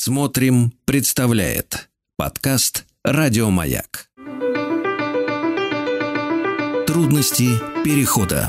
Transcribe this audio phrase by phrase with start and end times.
[0.00, 4.06] Смотрим, представляет подкаст Радиомаяк.
[6.86, 7.48] Трудности
[7.82, 8.48] перехода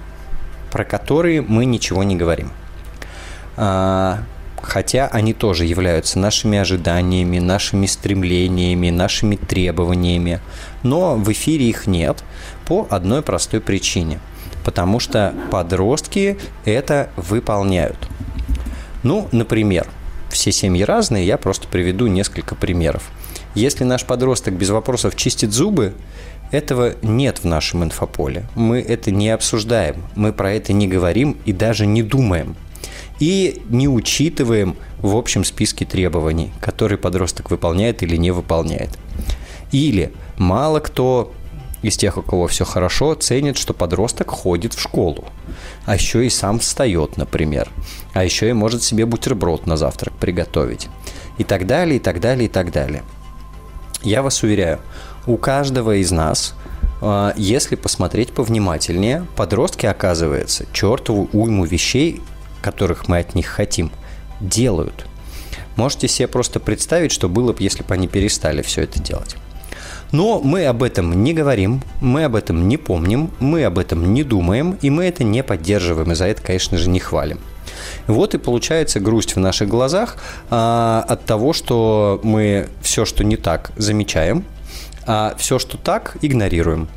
[0.71, 2.51] про которые мы ничего не говорим.
[3.57, 4.17] Э,
[4.63, 10.39] хотя они тоже являются нашими ожиданиями, нашими стремлениями, нашими требованиями,
[10.81, 12.23] но в эфире их нет
[12.65, 14.19] по одной простой причине.
[14.63, 17.97] Потому что подростки это выполняют.
[19.03, 19.87] Ну, например,
[20.29, 23.11] все семьи разные, я просто приведу несколько примеров.
[23.55, 25.93] Если наш подросток без вопросов чистит зубы,
[26.51, 28.45] этого нет в нашем инфополе.
[28.55, 32.55] Мы это не обсуждаем, мы про это не говорим и даже не думаем.
[33.19, 38.89] И не учитываем в общем списке требований, которые подросток выполняет или не выполняет.
[39.71, 41.33] Или мало кто
[41.83, 45.25] из тех, у кого все хорошо, ценит, что подросток ходит в школу.
[45.85, 47.69] А еще и сам встает, например.
[48.13, 50.87] А еще и может себе бутерброд на завтрак приготовить.
[51.37, 53.03] И так далее, и так далее, и так далее.
[54.01, 54.79] Я вас уверяю,
[55.27, 56.55] у каждого из нас,
[57.01, 62.21] а, если посмотреть повнимательнее, подростки, оказывается, чертову уйму вещей,
[62.61, 63.91] которых мы от них хотим,
[64.39, 65.05] делают.
[65.75, 69.35] Можете себе просто представить, что было бы, если бы они перестали все это делать.
[70.13, 74.23] Но мы об этом не говорим, мы об этом не помним, мы об этом не
[74.23, 77.39] думаем, и мы это не поддерживаем, и за это, конечно же, не хвалим.
[78.05, 80.17] Вот и получается грусть в наших глазах
[80.51, 84.45] а, от того, что мы все, что не так, замечаем,
[85.07, 86.89] а все, что так, игнорируем.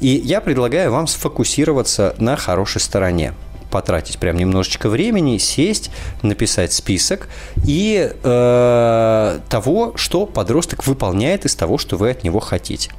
[0.00, 3.34] И я предлагаю вам сфокусироваться на хорошей стороне
[3.70, 5.90] потратить прям немножечко времени, сесть,
[6.22, 7.28] написать список
[7.66, 12.90] и э, того, что подросток выполняет из того, что вы от него хотите.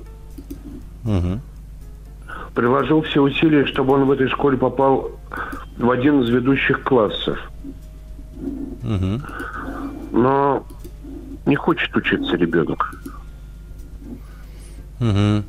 [1.04, 1.40] Угу.
[2.54, 5.10] Приложил все усилия, чтобы он в этой школе попал
[5.76, 7.38] в один из ведущих классов.
[8.82, 9.20] Угу.
[10.12, 10.66] Но
[11.46, 12.94] не хочет учиться ребенок.
[15.00, 15.44] Угу.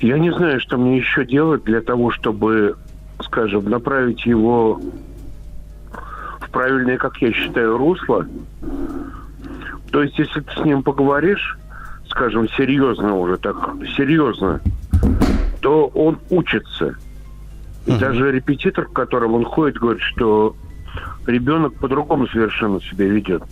[0.00, 2.76] Я не знаю, что мне еще делать для того, чтобы
[3.22, 4.80] скажем, направить его
[6.40, 8.26] в правильное, как я считаю, русло.
[9.90, 11.58] То есть, если ты с ним поговоришь,
[12.16, 13.56] скажем, серьезно уже, так
[13.96, 14.60] серьезно,
[15.60, 16.96] то он учится.
[17.84, 17.98] И uh-huh.
[17.98, 20.56] даже репетитор, к которому он ходит, говорит, что
[21.26, 23.42] ребенок по-другому совершенно себя ведет.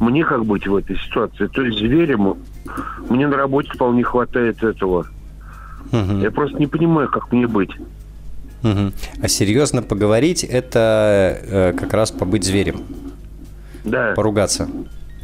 [0.00, 1.46] Мне как быть в этой ситуации?
[1.46, 2.36] То есть зверем
[3.08, 5.06] мне на работе вполне хватает этого.
[5.90, 6.22] Uh-huh.
[6.22, 7.70] Я просто не понимаю, как мне быть.
[8.62, 8.92] Угу.
[9.22, 12.82] А серьезно поговорить это э, как раз побыть зверем.
[13.84, 14.12] Да.
[14.14, 14.68] Поругаться.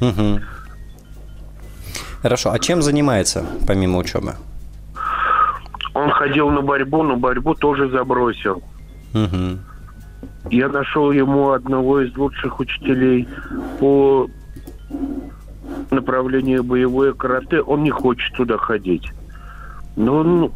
[0.01, 0.41] Угу.
[2.27, 2.51] Хорошо.
[2.51, 4.35] А чем занимается помимо учебы?
[5.95, 8.65] Он ходил на борьбу, но борьбу тоже забросил.
[9.15, 10.51] Угу.
[10.51, 13.29] Я нашел ему одного из лучших учителей
[13.79, 14.27] по
[15.93, 17.61] направлению боевое карате.
[17.61, 19.09] Он не хочет туда ходить.
[19.95, 20.53] Но он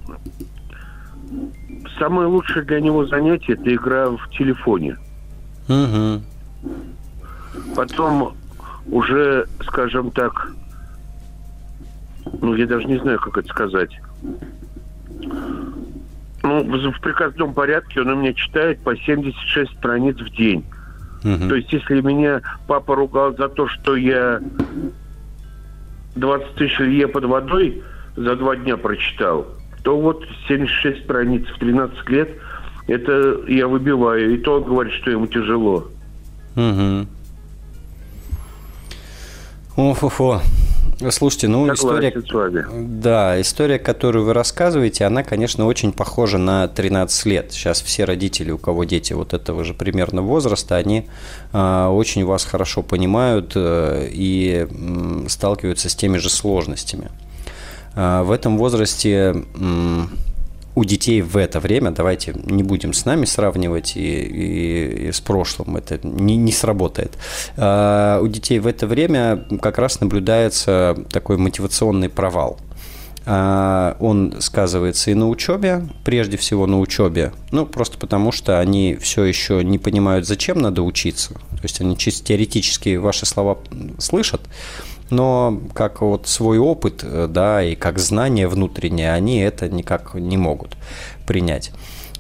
[2.01, 4.97] самое лучшее для него занятие это игра в телефоне.
[5.69, 6.21] Угу.
[7.77, 8.35] Потом
[8.91, 10.51] уже, скажем так,
[12.41, 13.91] ну я даже не знаю, как это сказать.
[16.43, 20.65] Ну, в приказном порядке он у меня читает по 76 страниц в день.
[21.23, 21.49] Угу.
[21.49, 24.41] То есть, если меня папа ругал за то, что я
[26.17, 27.83] 20 тысяч лье под водой
[28.17, 29.47] за два дня прочитал,
[29.85, 32.31] то вот 76 страниц в 13 лет,
[32.87, 34.35] это я выбиваю.
[34.35, 35.89] И то он говорит, что ему тяжело.
[36.57, 37.07] Угу.
[39.77, 40.41] О-фу-фу.
[41.11, 42.13] Слушайте, ну история,
[42.75, 47.53] да, история, которую вы рассказываете, она, конечно, очень похожа на 13 лет.
[47.53, 51.09] Сейчас все родители, у кого дети вот этого же примерно возраста, они
[51.53, 57.11] э, очень вас хорошо понимают э, и э, сталкиваются с теми же сложностями.
[57.95, 59.35] А, в этом возрасте
[60.75, 65.21] у детей в это время, давайте не будем с нами сравнивать и, и, и с
[65.21, 67.19] прошлым, это не, не сработает.
[67.57, 72.59] А, у детей в это время как раз наблюдается такой мотивационный провал.
[73.27, 78.97] А, он сказывается и на учебе, прежде всего на учебе, ну, просто потому что они
[79.01, 81.35] все еще не понимают, зачем надо учиться.
[81.35, 83.59] То есть они чисто теоретически ваши слова
[83.99, 84.41] слышат,
[85.11, 90.37] но как вот свой опыт, э, да, и как знание внутреннее, они это никак не
[90.37, 90.77] могут
[91.27, 91.73] принять.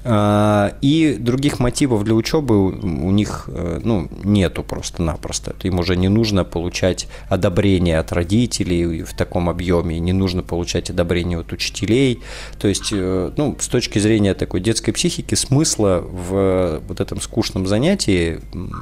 [0.02, 5.54] А, и других мотивов для учебы у них э, ну, нету просто-напросто.
[5.62, 11.38] Им уже не нужно получать одобрение от родителей в таком объеме, не нужно получать одобрение
[11.38, 12.20] от учителей.
[12.58, 17.66] То есть, э, ну, с точки зрения такой детской психики, смысла в вот этом скучном
[17.66, 18.40] занятии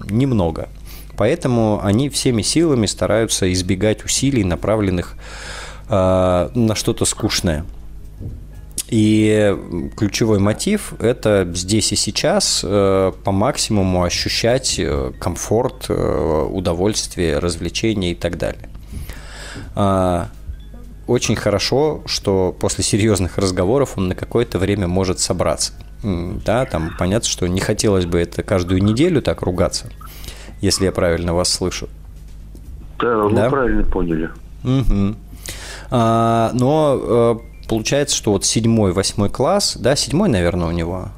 [0.08, 0.68] немного.
[1.18, 5.16] Поэтому они всеми силами стараются избегать усилий, направленных
[5.88, 7.64] э, на что-то скучное.
[8.88, 9.54] И
[9.96, 18.12] ключевой мотив– это здесь и сейчас э, по максимуму ощущать э, комфорт, э, удовольствие, развлечение
[18.12, 18.68] и так далее.
[19.74, 20.28] А,
[21.08, 25.72] очень хорошо, что после серьезных разговоров он на какое-то время может собраться.
[26.02, 29.90] Да, там понятно, что не хотелось бы это каждую неделю так ругаться–
[30.60, 31.88] если я правильно вас слышу.
[32.98, 33.44] Да, да?
[33.44, 34.30] вы правильно поняли.
[34.64, 35.16] Угу.
[35.90, 41.08] А, но э, получается, что вот седьмой, восьмой класс, да, седьмой, наверное, у него.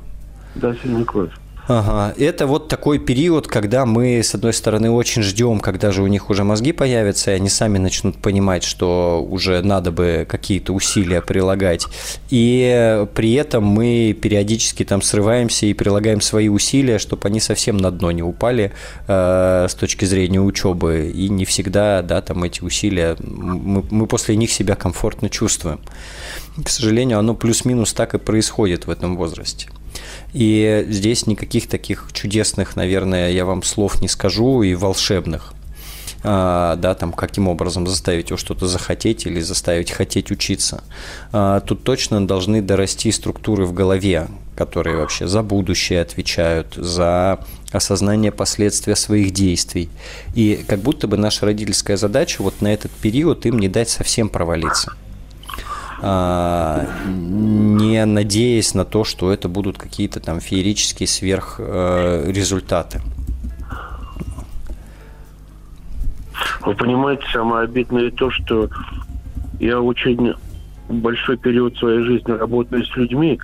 [0.55, 1.31] Да, седьмой класс.
[1.73, 2.15] Ага.
[2.19, 6.29] Это вот такой период, когда мы, с одной стороны, очень ждем, когда же у них
[6.29, 11.87] уже мозги появятся, и они сами начнут понимать, что уже надо бы какие-то усилия прилагать.
[12.29, 17.93] И при этом мы периодически там срываемся и прилагаем свои усилия, чтобы они совсем на
[17.93, 18.73] дно не упали
[19.07, 21.12] э, с точки зрения учебы.
[21.15, 25.79] И не всегда, да, там эти усилия, мы, мы после них себя комфортно чувствуем.
[26.65, 29.69] К сожалению, оно плюс-минус так и происходит в этом возрасте.
[30.32, 35.54] И здесь никаких таких чудесных, наверное, я вам слов не скажу, и волшебных.
[36.23, 40.85] А, да, там каким образом заставить его что-то захотеть или заставить хотеть учиться.
[41.32, 47.40] А, тут точно должны дорасти структуры в голове, которые вообще за будущее отвечают, за
[47.73, 49.88] осознание последствий своих действий.
[50.35, 54.28] И как будто бы наша родительская задача вот на этот период им не дать совсем
[54.28, 54.92] провалиться.
[56.02, 63.02] А, не надеясь на то, что это будут какие-то там феерические сверхрезультаты.
[66.64, 68.69] Вы понимаете, самое обидное то, что
[69.59, 70.35] я очень
[70.88, 73.38] большой период своей жизни работаю с людьми,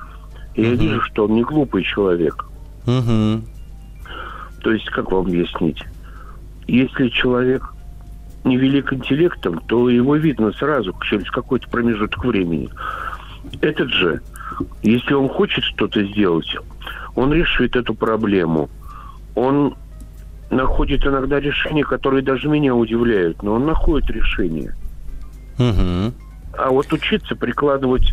[0.54, 2.46] и я вижу, что он не глупый человек.
[2.84, 3.42] То
[4.72, 5.82] есть, как вам объяснить?
[6.66, 7.62] Если человек
[8.46, 12.70] невелик интеллектом, то его видно сразу через какой-то промежуток времени.
[13.60, 14.22] Этот же
[14.82, 16.56] Если он хочет что-то сделать,
[17.14, 18.70] он решит эту проблему.
[19.34, 19.74] Он
[20.50, 24.74] находит иногда решения, которые даже меня удивляют, но он находит решение.
[25.58, 26.14] Угу.
[26.58, 28.12] А вот учиться прикладывать,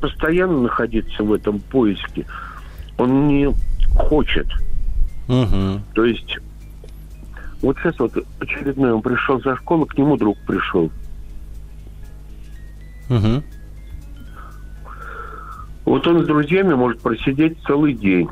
[0.00, 2.26] постоянно находиться в этом поиске,
[2.98, 3.52] он не
[3.96, 4.46] хочет.
[5.28, 5.80] Угу.
[5.94, 6.38] То есть,
[7.62, 10.90] вот сейчас вот очередной, он пришел за школу, к нему друг пришел.
[13.08, 13.42] Угу.
[15.84, 18.28] Вот он с друзьями может просидеть целый день.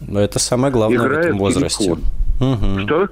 [0.00, 1.92] Но это самое главное Играет в этом возрасте.
[1.92, 2.80] Угу.
[2.80, 3.08] Что?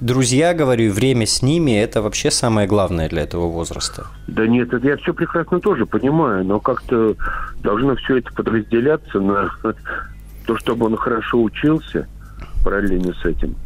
[0.00, 4.06] Друзья, говорю, время с ними– это вообще самое главное для этого возраста.
[4.26, 7.14] Да нет, это я все прекрасно тоже понимаю, но как-то
[7.62, 9.50] должно все это подразделяться на
[10.46, 12.06] то, чтобы он хорошо учился
[12.62, 13.56] параллельно с этим.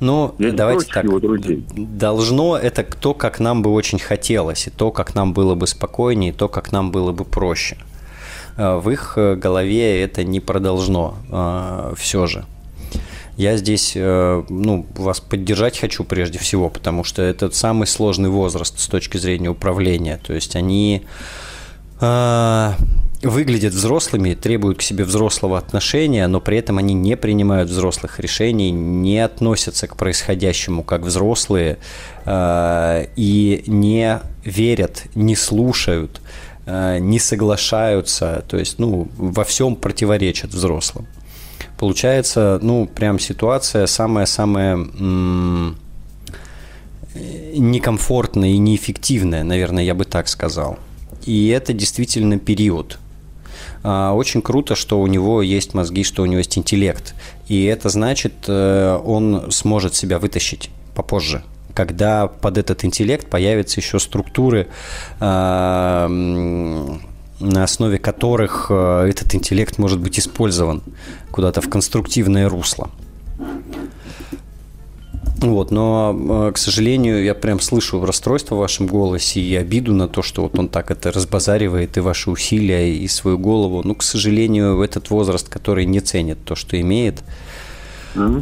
[0.00, 1.04] Ну, Я давайте так.
[1.04, 1.66] Его друзей.
[1.74, 6.30] Должно это то, как нам бы очень хотелось, и то, как нам было бы спокойнее,
[6.30, 7.76] и то, как нам было бы проще.
[8.56, 12.44] Э, в их э, голове это не продолжно э, все же.
[13.36, 18.86] Я здесь ну, вас поддержать хочу прежде всего, потому что это самый сложный возраст с
[18.86, 20.20] точки зрения управления.
[20.22, 21.06] То есть они
[23.22, 28.70] выглядят взрослыми, требуют к себе взрослого отношения, но при этом они не принимают взрослых решений,
[28.70, 31.78] не относятся к происходящему как взрослые
[32.24, 36.22] э, и не верят, не слушают,
[36.64, 41.06] э, не соглашаются, то есть ну, во всем противоречат взрослым.
[41.78, 44.76] Получается, ну, прям ситуация самая-самая
[47.54, 50.78] некомфортная и неэффективная, наверное, я бы так сказал.
[51.24, 52.98] И это действительно период,
[53.82, 57.14] очень круто, что у него есть мозги, что у него есть интеллект.
[57.48, 63.98] И это значит, э, он сможет себя вытащить попозже когда под этот интеллект появятся еще
[64.00, 64.66] структуры,
[65.20, 70.82] а, на основе которых э, этот интеллект может быть использован
[71.30, 72.90] куда-то в конструктивное русло.
[75.40, 80.06] Вот, но, э, к сожалению, я прям слышу расстройство в вашем голосе и обиду на
[80.06, 83.80] то, что вот он так это разбазаривает и ваши усилия, и свою голову.
[83.82, 87.22] Ну, к сожалению, этот возраст, который не ценит то, что имеет,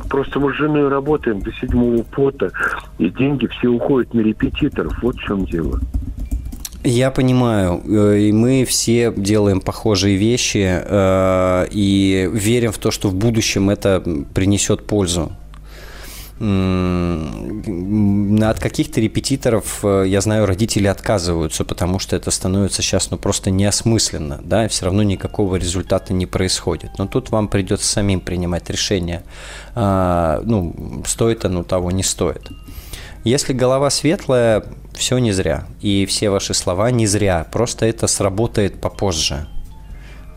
[0.08, 2.50] Просто мы с женой работаем до седьмого пота,
[2.98, 4.94] и деньги все уходят на репетиторов.
[5.02, 5.78] Вот в чем дело.
[6.84, 13.08] Я понимаю, э, и мы все делаем похожие вещи э, и верим в то, что
[13.08, 14.02] в будущем это
[14.32, 15.32] принесет пользу
[18.50, 23.50] от каких-то репетиторов, э, я знаю, родители отказываются, потому что это становится сейчас ну, просто
[23.50, 26.92] неосмысленно, да, и все равно никакого результата не происходит.
[26.98, 29.24] Но тут вам придется самим принимать решение,
[29.74, 32.48] а, ну, стоит оно того, не стоит.
[33.24, 34.64] Если голова светлая,
[34.94, 39.48] все не зря, и все ваши слова не зря, просто это сработает попозже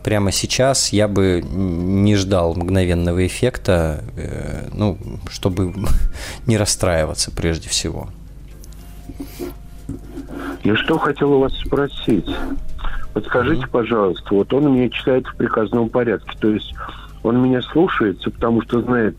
[0.02, 4.98] прямо сейчас я бы не ждал мгновенного эффекта, э, ну,
[5.30, 5.74] чтобы
[6.46, 8.08] не расстраиваться прежде всего.
[10.64, 12.28] Я что хотел у вас спросить?
[13.14, 13.70] Подскажите, mm-hmm.
[13.70, 16.72] пожалуйста, вот он меня читает в приказном порядке, то есть
[17.22, 19.16] он меня слушается, потому что знает,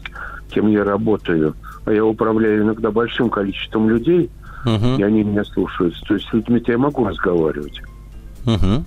[0.49, 4.29] кем я работаю, а я управляю иногда большим количеством людей,
[4.65, 4.97] uh-huh.
[4.97, 6.01] и они меня слушаются.
[6.05, 7.81] То есть с людьми я могу разговаривать.
[8.45, 8.83] Uh-huh.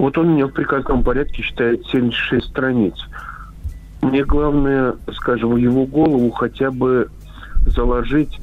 [0.00, 2.94] Вот он мне в приказном порядке считает 76 страниц.
[4.00, 7.10] Мне главное, скажем, в его голову хотя бы
[7.66, 8.40] заложить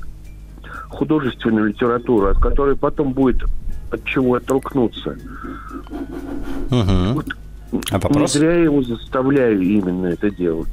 [0.90, 3.44] художественную литературу, от которой потом будет
[3.90, 5.18] от чего оттолкнуться.
[6.70, 7.14] Угу.
[7.16, 7.26] Вот
[7.90, 8.36] а вопрос?
[8.36, 10.70] Не зря я его заставляю именно это делать.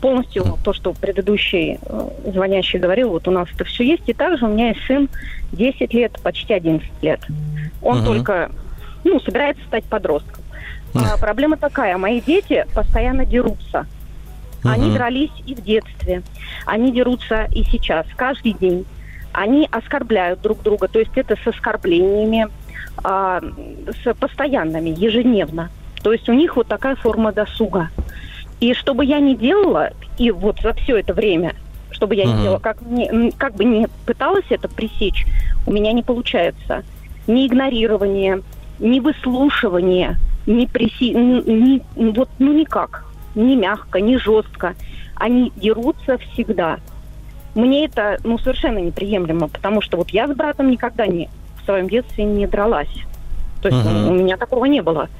[0.00, 0.58] Полностью угу.
[0.64, 4.04] то, что предыдущий э, звонящий говорил, вот у нас это все есть.
[4.06, 5.08] И также у меня есть сын
[5.52, 7.20] 10 лет, почти 11 лет.
[7.82, 8.06] Он угу.
[8.06, 8.50] только,
[9.04, 10.37] ну, собирается стать подростком.
[10.94, 11.96] А, проблема такая.
[11.98, 13.86] Мои дети постоянно дерутся.
[14.64, 16.22] Они дрались и в детстве.
[16.66, 18.84] Они дерутся и сейчас, каждый день.
[19.32, 20.88] Они оскорбляют друг друга.
[20.88, 22.48] То есть это с оскорблениями,
[23.04, 25.70] а, с постоянными, ежедневно.
[26.02, 27.90] То есть у них вот такая форма досуга.
[28.60, 31.54] И что бы я ни делала, и вот за все это время,
[31.90, 32.34] чтобы я uh-huh.
[32.34, 35.26] не делала, как, не, как бы не пыталась это пресечь,
[35.66, 36.82] у меня не получается.
[37.26, 38.42] Ни игнорирование,
[38.78, 40.16] ни выслушивание,
[40.48, 44.74] ни, преси, ни, ни вот, ну никак, ни мягко, ни жестко.
[45.14, 46.78] Они дерутся всегда.
[47.54, 51.28] Мне это ну, совершенно неприемлемо, потому что вот я с братом никогда не
[51.68, 52.88] своем детстве не дралась.
[53.60, 54.08] То есть uh-huh.
[54.08, 55.10] у меня такого не было.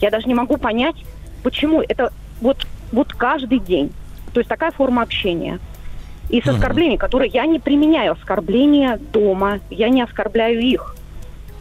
[0.00, 0.96] Я даже не могу понять,
[1.44, 3.92] почему это вот, вот каждый день.
[4.32, 5.60] То есть такая форма общения.
[6.30, 6.54] И с uh-huh.
[6.56, 10.96] оскорблений, которые я не применяю оскорбления дома, я не оскорбляю их.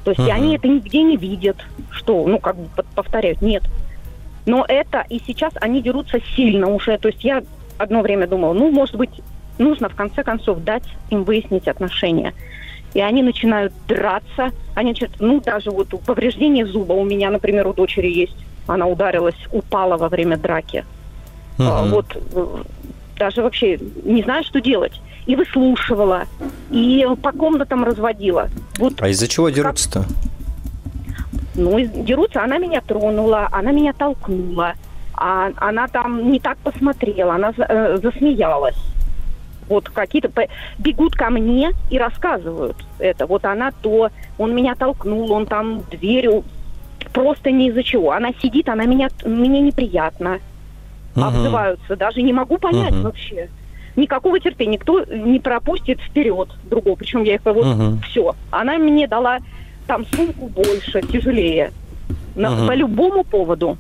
[0.04, 0.32] То есть uh-huh.
[0.32, 1.58] они это нигде не видят,
[1.92, 3.64] что, ну, как бы повторяют, нет.
[4.46, 6.98] Но это и сейчас они дерутся сильно уже.
[6.98, 7.44] То есть я
[7.78, 9.22] одно время думала, ну, может быть,
[9.58, 12.34] нужно в конце концов дать им выяснить отношения
[12.94, 14.52] и они начинают драться.
[14.76, 18.36] Они начинают, ну, даже вот повреждение зуба у меня, например, у дочери есть.
[18.68, 20.86] Она ударилась, упала во время драки.
[21.58, 21.68] Uh-huh.
[21.68, 22.64] А, вот э,
[23.18, 25.02] даже вообще не знаю, что делать.
[25.26, 26.24] И выслушивала,
[26.70, 28.50] и по комнатам разводила.
[28.78, 30.06] Вот а из-за чего дерутся-то?
[31.56, 34.74] Ну, дерутся, она меня тронула, она меня толкнула,
[35.14, 38.76] а она там не так посмотрела, она э, засмеялась
[39.70, 40.30] вот какие-то
[40.78, 43.26] бегут ко мне и рассказывают это.
[43.26, 46.44] Вот она то, он меня толкнул, он там дверью,
[47.12, 48.12] просто не из-за чего.
[48.12, 50.40] Она сидит, она меня, мне неприятно.
[51.16, 51.24] Угу.
[51.24, 53.04] Обзываются, даже не могу понять угу.
[53.04, 53.50] вообще.
[53.96, 56.96] Никакого терпения, никто не пропустит вперед другого.
[56.96, 58.00] Причем я их вот угу.
[58.10, 58.36] все.
[58.50, 59.40] Она мне дала
[59.88, 61.72] там сумку больше, тяжелее.
[62.36, 62.68] На, угу.
[62.68, 63.78] По любому поводу.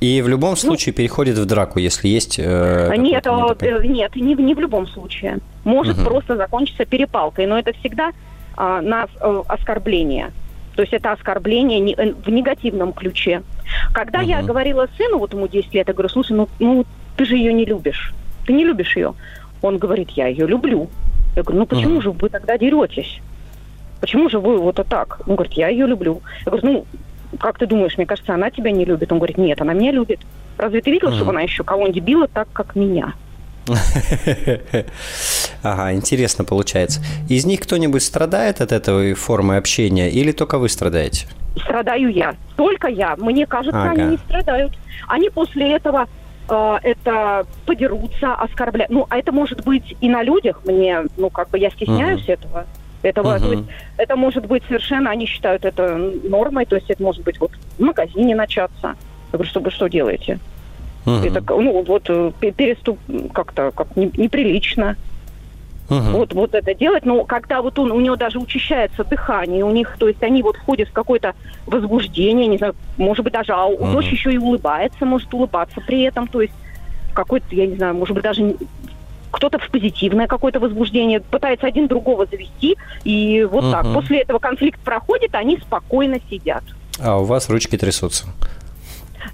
[0.00, 2.38] И в любом ну, случае ну, переходит в драку, если есть...
[2.38, 5.38] Э, нет, э, нет, не, не в любом случае.
[5.64, 6.06] Может угу.
[6.06, 8.10] просто закончиться перепалкой, но это всегда
[8.56, 10.32] э, на э, оскорбление.
[10.74, 13.42] То есть это оскорбление не, э, в негативном ключе.
[13.92, 14.28] Когда угу.
[14.28, 17.52] я говорила сыну, вот ему 10 лет, я говорю, слушай, ну, ну ты же ее
[17.52, 18.14] не любишь.
[18.50, 19.14] Ты не любишь ее.
[19.62, 20.90] Он говорит, я ее люблю.
[21.36, 23.20] Я говорю, ну почему же вы тогда деретесь?
[24.00, 25.20] Почему же вы вот так?
[25.28, 26.20] Он говорит, я ее люблю.
[26.44, 26.86] Я говорю, ну
[27.38, 29.12] как ты думаешь, мне кажется, она тебя не любит?
[29.12, 30.18] Он говорит, нет, она меня любит.
[30.58, 33.14] Разве ты видел, чтобы она еще кого-нибудь била так, как меня?
[35.62, 37.02] Ага, интересно получается.
[37.28, 41.28] Из них кто-нибудь страдает от этой формы общения или только вы страдаете?
[41.54, 42.34] Страдаю я.
[42.56, 43.14] Только я.
[43.16, 43.90] Мне кажется, ага.
[43.90, 44.72] они не страдают.
[45.06, 46.08] Они после этого
[46.50, 48.90] э, это подерутся, оскорбляют.
[48.90, 50.60] Ну, а это может быть и на людях.
[50.64, 52.32] Мне, ну, как бы я стесняюсь угу.
[52.32, 52.66] этого.
[53.02, 53.64] Этого, то есть,
[53.96, 57.80] это может быть совершенно, они считают это нормой, то есть это может быть вот в
[57.82, 58.88] магазине начаться.
[58.88, 58.96] Я
[59.32, 60.38] говорю, что вы что делаете?
[61.06, 61.14] Угу.
[61.14, 62.98] Это, ну, вот э, переступ
[63.32, 64.96] как-то как неприлично.
[65.90, 66.10] Угу.
[66.10, 69.96] Вот, вот это делать, но когда вот он, у него даже учащается дыхание, у них,
[69.98, 71.34] то есть они вот входят в какое-то
[71.66, 73.92] возбуждение, не знаю, может быть даже, а угу.
[73.92, 76.54] дочь еще и улыбается, может улыбаться при этом, то есть
[77.12, 78.54] какой-то, я не знаю, может быть даже
[79.32, 83.72] кто-то в позитивное какое-то возбуждение, пытается один другого завести, и вот угу.
[83.72, 83.92] так.
[83.92, 86.62] После этого конфликт проходит, они спокойно сидят.
[87.00, 88.26] А у вас ручки трясутся?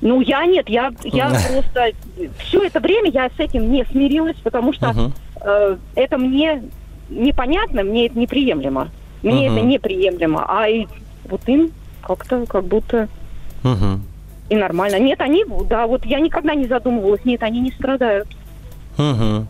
[0.00, 1.92] Ну, я нет, я, я просто
[2.38, 5.12] все это время я с этим не смирилась, потому что угу.
[5.40, 6.62] Э, это мне
[7.08, 8.90] непонятно, мне это неприемлемо.
[9.22, 9.56] Мне угу.
[9.56, 10.44] это неприемлемо.
[10.48, 10.86] А и
[11.24, 11.72] вот им
[12.02, 13.08] как-то как будто
[13.64, 14.00] угу.
[14.48, 14.98] и нормально.
[14.98, 18.28] Нет, они, да, вот я никогда не задумывалась, нет, они не страдают.
[18.98, 19.46] Угу.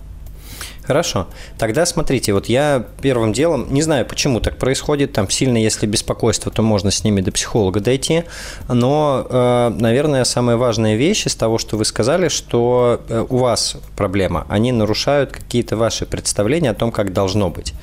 [0.87, 1.27] Хорошо.
[1.59, 6.53] Тогда смотрите, вот я первым делом, не знаю, почему так происходит, там сильно, если беспокойство,
[6.53, 8.23] то можно с ними до психолога дойти,
[8.69, 13.77] но, э, наверное, самая важная вещь из того, что вы сказали, что э, у вас
[13.97, 17.75] проблема, они нарушают какие-то ваши представления о том, как должно быть.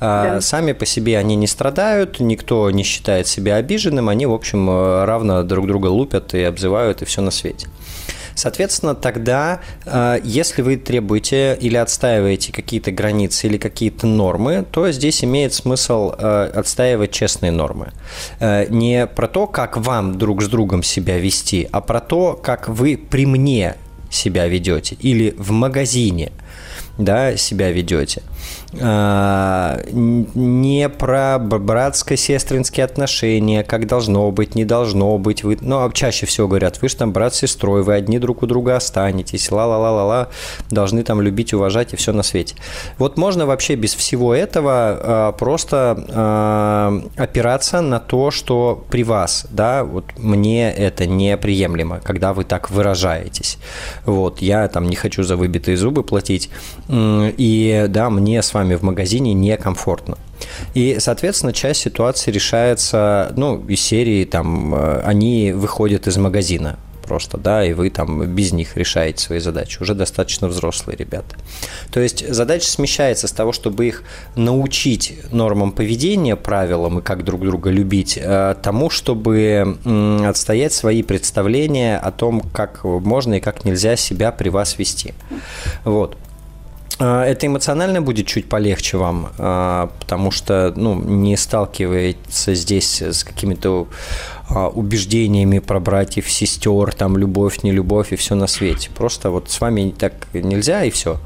[0.00, 0.40] А да.
[0.40, 5.04] Сами по себе они не страдают, никто не считает себя обиженным, они, в общем, э,
[5.04, 7.68] равно друг друга лупят и обзывают, и все на свете.
[8.38, 15.24] Соответственно, тогда, э, если вы требуете или отстаиваете какие-то границы или какие-то нормы, то здесь
[15.24, 17.88] имеет смысл э, отстаивать честные нормы.
[18.38, 22.68] Э, не про то, как вам друг с другом себя вести, а про то, как
[22.68, 23.74] вы при мне
[24.08, 26.30] себя ведете или в магазине
[26.98, 28.22] да, себя ведете.
[28.80, 35.42] А, не про братско-сестринские отношения, как должно быть, не должно быть.
[35.42, 38.42] Вы, ну, а чаще всего говорят, вы же там брат с сестрой, вы одни друг
[38.42, 40.28] у друга останетесь, ла-ла-ла-ла-ла,
[40.70, 42.56] должны там любить, уважать и все на свете.
[42.98, 49.84] Вот можно вообще без всего этого а, просто опираться на то, что при вас, да,
[49.84, 53.58] вот мне это неприемлемо, когда вы так выражаетесь.
[54.04, 56.50] Вот, я там не хочу за выбитые зубы платить,
[56.88, 60.18] и да, мне с вами в магазине некомфортно.
[60.74, 67.38] И, соответственно, часть ситуации решается, ну, из серии, там, э, они выходят из магазина просто,
[67.38, 69.78] да, и вы там без них решаете свои задачи.
[69.80, 71.36] Уже достаточно взрослые ребята.
[71.90, 74.04] То есть задача смещается с того, чтобы их
[74.36, 79.78] научить нормам поведения, правилам и как друг друга любить, э, тому, чтобы
[80.26, 85.14] отстоять свои представления о том, как можно и как нельзя себя при вас вести.
[85.84, 86.16] Вот.
[86.98, 93.24] А, это эмоционально будет чуть полегче вам, а, потому что ну, не сталкивается здесь с
[93.24, 93.86] какими-то
[94.48, 98.90] а, убеждениями про братьев, сестер, там любовь, не любовь и все на свете.
[98.96, 101.18] Просто вот с вами так нельзя и все.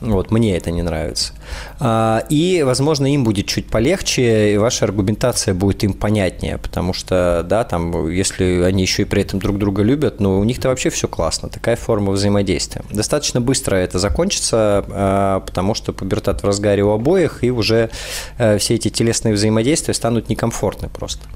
[0.00, 1.32] Вот, мне это не нравится.
[1.78, 7.44] А, и, возможно, им будет чуть полегче, и ваша аргументация будет им понятнее, потому что,
[7.48, 10.90] да, там, если они еще и при этом друг друга любят, ну, у них-то вообще
[10.90, 12.82] все классно, такая форма взаимодействия.
[12.90, 17.90] Достаточно быстро это закончится, а, потому что пубертат в разгаре у обоих, и уже
[18.38, 21.26] э, все эти телесные взаимодействия станут некомфортны просто.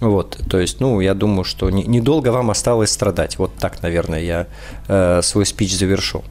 [0.00, 3.38] Вот, то есть, ну, я думаю, что недолго вам осталось страдать.
[3.38, 4.46] Вот так, наверное, я
[4.88, 6.24] э, свой спич завершу.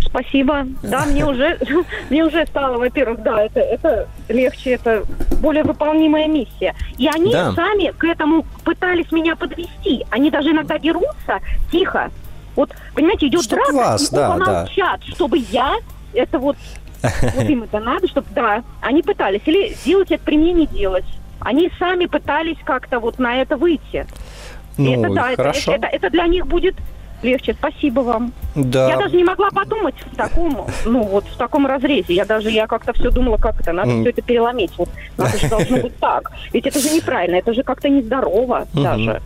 [0.00, 0.66] Спасибо.
[0.82, 1.58] Да, мне уже,
[2.10, 5.04] мне уже стало, во-первых, да, это, это легче, это
[5.40, 6.74] более выполнимая миссия.
[6.96, 7.52] И они да.
[7.52, 10.06] сами к этому пытались меня подвести.
[10.10, 12.10] Они даже иногда дерутся тихо.
[12.54, 15.14] Вот, понимаете, идет Чтоб драка, вас, и да, помолчат, да.
[15.14, 15.76] чтобы я
[16.14, 16.56] это вот
[17.02, 19.42] вот им это надо, чтобы, да, они пытались.
[19.46, 21.04] Или делать это при мне не делать.
[21.40, 24.06] Они сами пытались как-то вот на это выйти.
[24.78, 25.72] Ну, это, да, хорошо.
[25.72, 26.76] Это, это, это для них будет
[27.22, 27.54] легче.
[27.54, 28.32] Спасибо вам.
[28.54, 28.88] Да.
[28.88, 32.14] Я даже не могла подумать в таком, ну вот в таком разрезе.
[32.14, 34.00] Я даже, я как-то все думала, как это, надо mm.
[34.00, 34.72] все это переломить.
[34.76, 36.32] Вот, надо же должно быть так.
[36.52, 38.82] Ведь это же неправильно, это же как-то нездорово mm-hmm.
[38.82, 39.22] даже.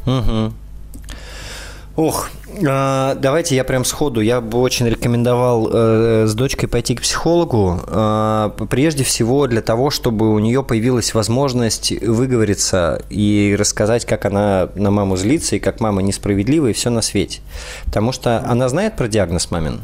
[0.06, 0.52] Угу.
[1.98, 2.30] Ох,
[2.64, 4.20] а, давайте я прям сходу.
[4.20, 7.80] Я бы очень рекомендовал э, с дочкой пойти к психологу.
[7.88, 14.68] Э, прежде всего для того, чтобы у нее появилась возможность выговориться и рассказать, как она
[14.76, 17.40] на маму злится и как мама несправедлива и все на свете.
[17.86, 19.80] Потому что она знает про диагноз мамин?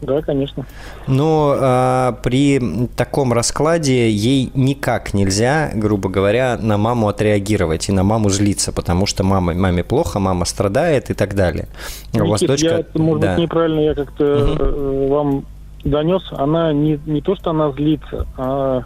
[0.00, 0.64] Да, конечно.
[1.06, 8.02] Но а, при таком раскладе ей никак нельзя, грубо говоря, на маму отреагировать и на
[8.02, 11.68] маму злиться, потому что мама, маме плохо, мама страдает и так далее.
[12.12, 12.66] Никит, у вас дочка...
[12.94, 13.34] я, может да.
[13.34, 15.08] быть, неправильно я как-то угу.
[15.08, 15.44] вам
[15.84, 18.84] донес, она не, не то, что она злится, а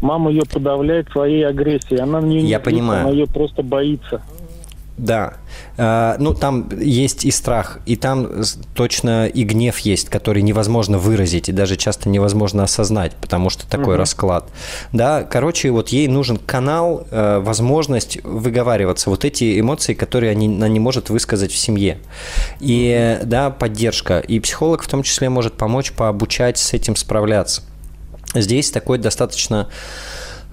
[0.00, 2.00] мама ее подавляет своей агрессией.
[2.00, 3.00] Она не, не я злится, понимаю.
[3.02, 4.22] она ее просто боится.
[4.96, 5.34] Да.
[5.76, 8.28] А, ну, там есть и страх, и там
[8.74, 13.94] точно и гнев есть, который невозможно выразить, и даже часто невозможно осознать, потому что такой
[13.94, 14.00] угу.
[14.00, 14.48] расклад.
[14.92, 19.10] Да, короче, вот ей нужен канал, э, возможность выговариваться.
[19.10, 21.98] Вот эти эмоции, которые она не может высказать в семье.
[22.60, 24.20] И, да, поддержка.
[24.20, 27.62] И психолог в том числе может помочь пообучать с этим справляться.
[28.34, 29.68] Здесь такой достаточно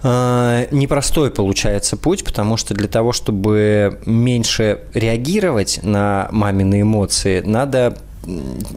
[0.04, 7.98] непростой получается путь, потому что для того, чтобы меньше реагировать на мамины эмоции, надо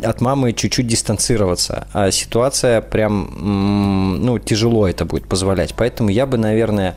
[0.03, 5.75] от мамы чуть-чуть дистанцироваться, а ситуация прям, ну, тяжело это будет позволять.
[5.75, 6.97] Поэтому я бы, наверное,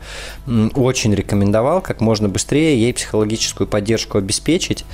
[0.76, 4.86] очень рекомендовал как можно быстрее ей психологическую поддержку обеспечить.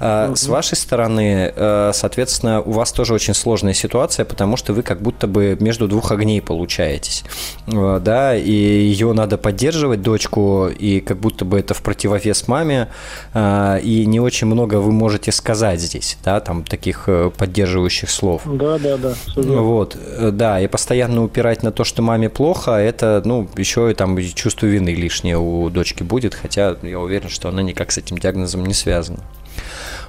[0.00, 0.36] Угу.
[0.36, 5.00] С вашей стороны, э, соответственно, у вас тоже очень сложная ситуация, потому что вы как
[5.00, 7.24] будто бы между двух огней получаетесь,
[7.66, 12.88] э, да, и ее надо поддерживать, дочку, и как будто бы это в противовес маме,
[13.34, 18.42] и не очень много вы можете сказать здесь, да, там таких таких э, поддерживающих слов.
[18.44, 19.14] Да, да, да.
[19.36, 23.94] Вот, э, да, и постоянно упирать на то, что маме плохо, это, ну, еще и
[23.94, 28.18] там чувство вины лишнее у дочки будет, хотя я уверен, что она никак с этим
[28.18, 29.20] диагнозом не связана.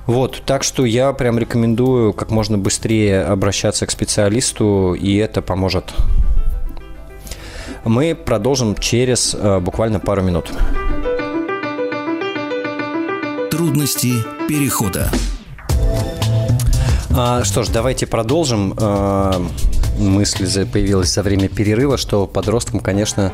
[0.06, 5.94] Вот, так что я прям рекомендую как можно быстрее обращаться к специалисту, и это поможет.
[7.86, 10.52] Мы продолжим через э, буквально пару минут.
[13.52, 14.14] Трудности
[14.48, 15.12] перехода.
[17.16, 18.74] А, что ж, давайте продолжим.
[18.78, 19.42] А,
[19.98, 23.32] мысль появилась за время перерыва, что подросткам, конечно,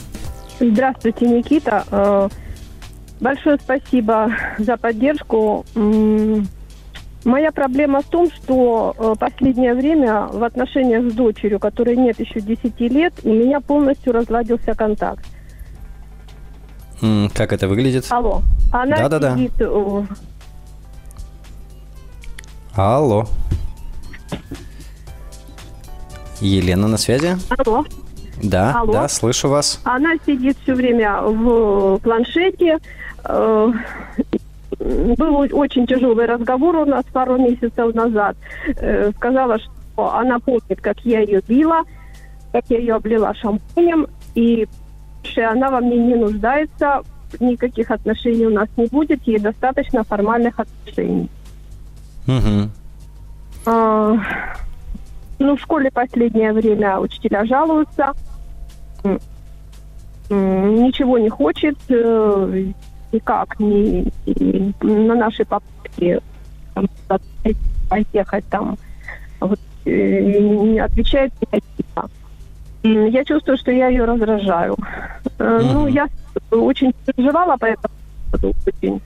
[0.61, 1.87] Здравствуйте, Никита.
[1.91, 2.29] Э,
[3.21, 5.65] большое спасибо за поддержку.
[7.25, 12.41] Моя проблема в том, что э, последнее время в отношениях с дочерью, которой нет еще
[12.41, 15.25] 10 лет, у меня полностью разладился контакт.
[17.35, 18.07] Как это выглядит?
[18.11, 18.43] Алло.
[18.73, 19.53] Она да, сидит...
[19.59, 20.07] Да, да.
[22.75, 23.27] Алло.
[26.41, 27.37] Елена на связи?
[27.59, 27.85] Алло.
[28.43, 28.93] Да, Алло.
[28.93, 29.81] да, слышу вас.
[29.85, 32.79] Она сидит все время в планшете.
[33.25, 33.73] Э,
[34.79, 38.37] был очень тяжелый разговор у нас пару месяцев назад.
[38.77, 41.83] Э, сказала, что она помнит, как я ее била,
[42.53, 44.69] как я ее облила шампунем, и
[45.43, 47.03] она во мне не нуждается,
[47.41, 51.29] никаких отношений у нас не будет, ей достаточно формальных отношений.
[52.27, 52.71] Угу.
[53.67, 54.17] А,
[55.39, 58.13] ну, в школе последнее время учителя жалуются,
[60.29, 62.73] ничего не хочет, э,
[63.13, 66.21] никак не, не на наши попытки
[66.75, 66.89] там,
[67.89, 68.77] поехать там,
[69.41, 71.33] вот, э, не отвечает.
[73.11, 74.77] Я чувствую, что я ее раздражаю.
[75.39, 75.73] Mm-hmm.
[75.73, 76.09] Ну, я
[76.51, 77.95] очень переживала по этому
[78.67, 79.01] очень.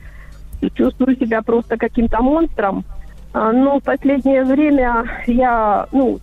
[0.74, 2.84] Чувствую себя просто каким-то монстром.
[3.32, 6.18] А, но в последнее время я, ну,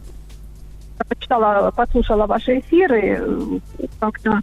[1.10, 3.62] почитала, послушала ваши эфиры,
[4.00, 4.42] как-то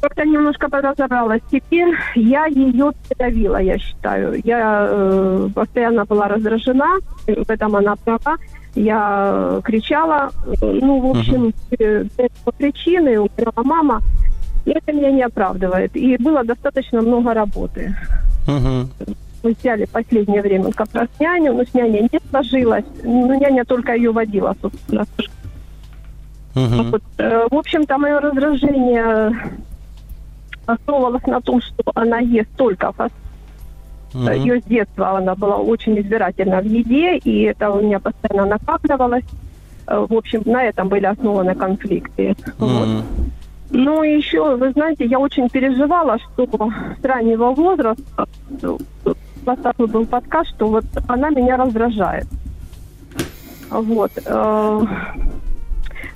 [0.00, 1.40] как-то немножко подразобралась.
[1.50, 4.38] Теперь я ее подавила, я считаю.
[4.44, 8.36] Я э, постоянно была раздражена, в этом она права.
[8.74, 12.32] Я кричала, ну, в общем, uh-huh.
[12.44, 14.00] по причины умерла мама.
[14.64, 15.96] И это меня не оправдывает.
[15.96, 17.94] И было достаточно много работы.
[18.46, 18.88] Uh-huh.
[19.42, 22.84] мы взяли последнее время как раз няню, но с няней не сложилось.
[23.02, 25.06] Ну, няня только ее водила, собственно.
[26.54, 26.90] Uh-huh.
[26.90, 29.32] Вот, э, в общем-то, мое раздражение
[30.66, 33.23] основывалось на том, что она ест только фастфуд.
[34.14, 34.38] Uh-huh.
[34.38, 39.24] Ее с детства она была очень избирательна в еде, и это у меня постоянно накапливалось.
[39.86, 42.30] Э, в общем, на этом были основаны конфликты.
[42.30, 42.54] Uh-huh.
[42.58, 43.04] Вот.
[43.70, 48.28] Ну, и еще, вы знаете, я очень переживала, что с раннего возраста,
[49.44, 52.26] поставил был подкаст, что вот она меня раздражает.
[53.70, 54.12] Вот.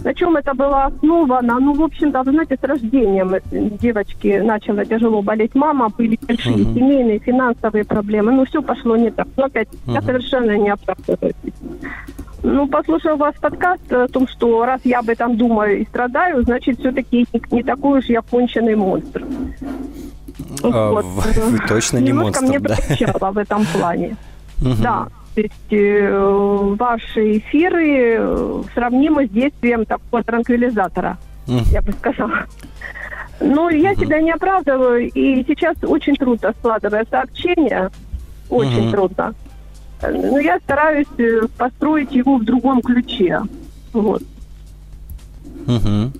[0.05, 1.59] На чем это было основано?
[1.59, 3.35] Ну, в общем-то, вы знаете, с рождением
[3.79, 6.75] девочки начала тяжело болеть мама, были большие uh-huh.
[6.75, 8.33] семейные, финансовые проблемы.
[8.33, 9.27] Ну, все пошло не так.
[9.37, 9.95] Но опять, uh-huh.
[9.95, 11.35] я совершенно не оправдываюсь.
[12.43, 16.79] Ну, послушал вас подкаст о том, что раз я об этом думаю и страдаю, значит,
[16.79, 19.25] все-таки не, такой уж я конченый монстр.
[20.63, 21.05] А, вот.
[21.05, 22.77] Вы точно не монстр, мне да?
[23.33, 24.17] в этом плане.
[24.81, 32.47] Да, то есть э, ваши эфиры э, сравнимы с действием такого транквилизатора, я бы сказала.
[33.41, 37.91] Но я себя не оправдываю, и сейчас очень трудно складывается общение,
[38.51, 39.35] очень трудно.
[40.03, 43.41] Но я стараюсь э, построить его в другом ключе.
[43.93, 44.23] Вот.
[45.67, 46.13] Угу.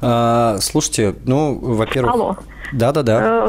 [0.00, 2.14] А, слушайте, ну, во-первых...
[2.14, 2.36] Алло.
[2.72, 3.48] Да, да, да.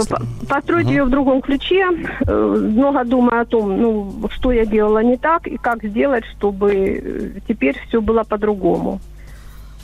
[0.50, 0.94] Построить угу.
[0.94, 1.86] ее в другом ключе,
[2.26, 2.34] э,
[2.74, 7.40] много думаю о том, ну, что я делала не так и как сделать, чтобы э,
[7.48, 9.00] теперь все было по-другому.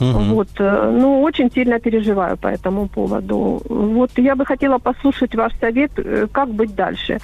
[0.00, 0.34] Угу.
[0.34, 3.62] Вот, ну, очень сильно переживаю по этому поводу.
[3.68, 5.92] Вот я бы хотела послушать ваш совет,
[6.32, 7.20] как быть дальше.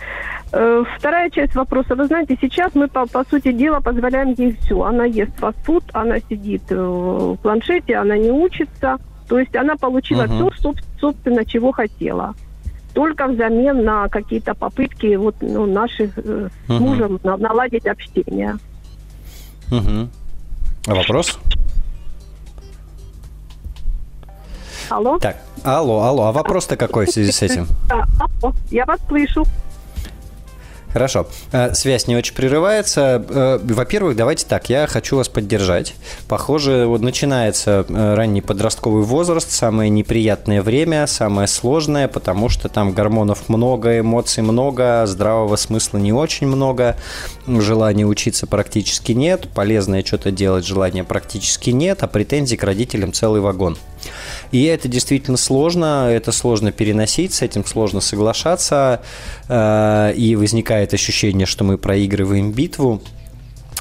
[0.53, 1.95] Э, вторая часть вопроса.
[1.95, 4.83] Вы знаете, сейчас мы, по, по сути дела, позволяем ей все.
[4.83, 8.99] Она ест фастфуд, она сидит э, в планшете, она не учится.
[9.31, 10.53] То есть она получила uh-huh.
[10.53, 12.35] все, собственно, чего хотела.
[12.95, 16.51] Только взамен на какие-то попытки вот, ну, наших uh-huh.
[16.67, 18.57] с мужем на, наладить общение.
[19.71, 20.09] Uh-huh.
[20.89, 21.39] А вопрос?
[24.89, 25.17] Алло?
[25.21, 26.25] Так, алло, алло.
[26.25, 27.69] А вопрос-то какой в связи с этим?
[27.89, 29.45] Алло, я вас слышу.
[30.93, 31.27] Хорошо.
[31.53, 33.25] Э, связь не очень прерывается.
[33.29, 35.95] Э, во-первых, давайте так, я хочу вас поддержать.
[36.29, 42.93] Похоже, вот начинается э, ранний подростковый возраст, самое неприятное время, самое сложное, потому что там
[42.93, 46.97] гормонов много, эмоций много, здравого смысла не очень много,
[47.47, 53.41] желания учиться практически нет, полезное что-то делать желания практически нет, а претензий к родителям целый
[53.41, 53.77] вагон.
[54.53, 59.01] И это действительно сложно, это сложно переносить, с этим сложно соглашаться,
[59.49, 63.03] э, и возникает ощущение, что мы проигрываем битву.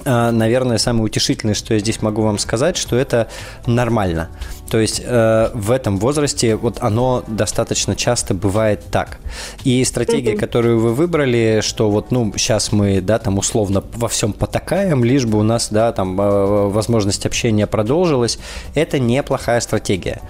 [0.06, 3.28] Э, наверное, самое утешительное, что я здесь могу вам сказать, что это
[3.66, 4.30] нормально.
[4.70, 9.20] То есть э, в этом возрасте вот оно достаточно часто бывает так.
[9.64, 14.34] И стратегия, которую вы выбрали, что вот ну сейчас мы да там условно во всем
[14.34, 18.40] потакаем, лишь бы у нас да там э, возможность общения продолжилась,
[18.76, 20.22] это неплохая стратегия.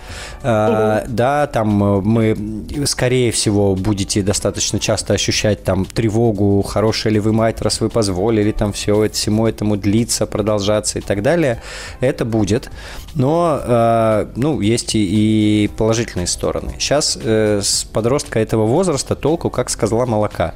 [0.42, 1.06] Э, mm-hmm.
[1.10, 2.38] Да, там мы
[2.86, 8.52] скорее всего будете достаточно часто ощущать там тревогу, хорошая ли вы мать, раз вы позволили
[8.52, 11.62] там все это всему этому длиться, продолжаться и так далее.
[12.00, 12.70] Это будет,
[13.16, 16.74] но э, ну, есть и, и положительные стороны.
[16.80, 20.56] Сейчас э, с подростка этого возраста толку, как сказала молока.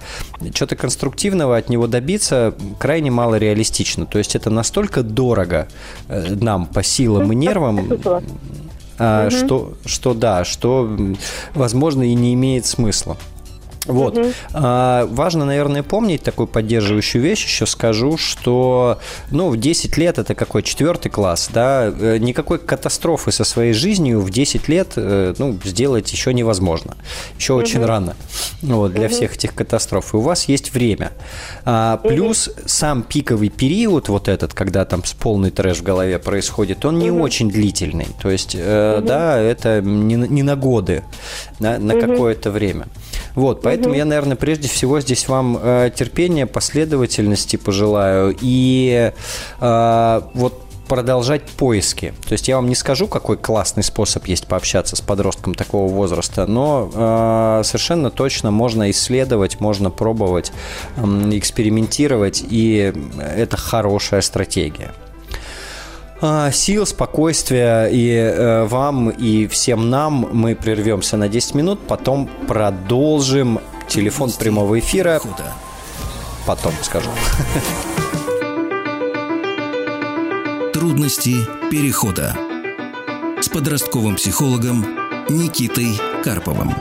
[0.53, 4.05] Что-то конструктивного от него добиться крайне мало реалистично.
[4.05, 5.67] То есть это настолько дорого
[6.07, 7.89] э, нам по силам и нервам,
[8.99, 9.35] а, угу.
[9.35, 10.89] что, что да, что,
[11.53, 13.17] возможно, и не имеет смысла.
[13.85, 14.17] Вот.
[14.17, 14.27] Угу.
[14.53, 17.43] А, важно, наверное, помнить такую поддерживающую вещь.
[17.43, 23.31] Еще скажу, что ну, в 10 лет это какой четвертый класс, да, э, никакой катастрофы
[23.31, 26.95] со своей жизнью в 10 лет э, ну, сделать еще невозможно.
[27.37, 27.61] Еще угу.
[27.61, 28.15] очень рано
[28.61, 29.13] вот, для угу.
[29.13, 30.13] всех этих катастроф.
[30.13, 31.11] И у вас есть время.
[31.65, 32.61] А, плюс угу.
[32.65, 37.21] сам пиковый период, вот этот, когда там полный трэш в голове происходит, он не угу.
[37.21, 38.07] очень длительный.
[38.21, 39.07] То есть, э, угу.
[39.07, 41.03] да, это не, не на годы,
[41.59, 42.07] да, на угу.
[42.07, 42.87] какое-то время.
[43.35, 43.97] Вот, поэтому угу.
[43.97, 49.11] я, наверное, прежде всего здесь вам э, терпения, последовательности пожелаю и
[49.59, 52.13] э, вот продолжать поиски.
[52.27, 56.45] То есть я вам не скажу, какой классный способ есть пообщаться с подростком такого возраста,
[56.45, 60.51] но э, совершенно точно можно исследовать, можно пробовать,
[60.97, 61.01] э,
[61.33, 64.93] экспериментировать, и это хорошая стратегия.
[66.25, 70.29] А, сил, спокойствия и э, вам, и всем нам.
[70.31, 73.59] Мы прервемся на 10 минут, потом продолжим.
[73.89, 75.19] Телефон прямого эфира.
[76.45, 77.09] Потом скажу.
[80.73, 81.35] Трудности
[81.69, 82.37] перехода
[83.41, 84.85] с подростковым психологом
[85.27, 86.73] Никитой Карповым.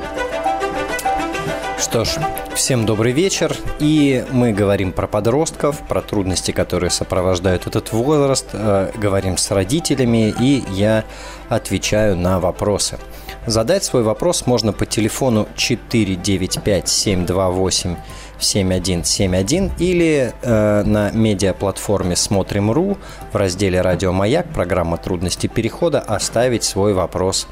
[1.83, 2.11] Что ж,
[2.55, 3.57] всем добрый вечер.
[3.80, 8.47] И мы говорим про подростков, про трудности, которые сопровождают этот возраст.
[8.53, 11.05] Э, говорим с родителями, и я
[11.49, 12.99] отвечаю на вопросы.
[13.47, 17.97] Задать свой вопрос можно по телефону 495 728
[18.39, 22.97] 7171 или э, на медиаплатформе Смотрим.ру
[23.33, 27.49] в разделе «Радио Маяк» программа «Трудности перехода» оставить свой вопрос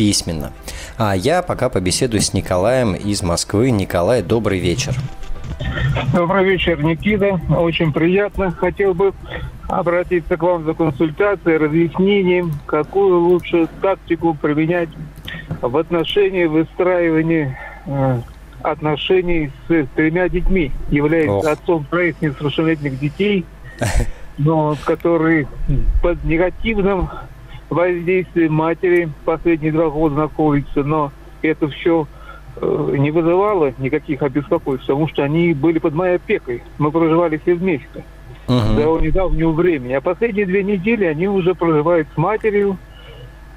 [0.00, 0.50] письменно.
[0.96, 3.70] А я пока побеседую с Николаем из Москвы.
[3.70, 4.94] Николай, добрый вечер.
[6.14, 7.38] Добрый вечер, Никита.
[7.54, 8.50] Очень приятно.
[8.50, 9.12] Хотел бы
[9.68, 14.88] обратиться к вам за консультацией, разъяснением, какую лучше тактику применять
[15.60, 18.20] в отношении выстраивания э,
[18.62, 20.72] отношений с тремя детьми.
[20.88, 21.46] Является Ох.
[21.46, 23.44] отцом троих несовершеннолетних детей,
[24.38, 25.46] но который
[26.02, 27.10] под негативным
[27.70, 31.12] воздействием матери последние два года находится, но
[31.42, 32.06] это все
[32.56, 36.62] э, не вызывало никаких обеспокоенностей, потому что они были под моей опекой.
[36.78, 38.04] Мы проживали все вместе
[38.46, 38.76] uh-huh.
[38.76, 39.92] до недавнего времени.
[39.92, 42.76] А последние две недели они уже проживают с матерью.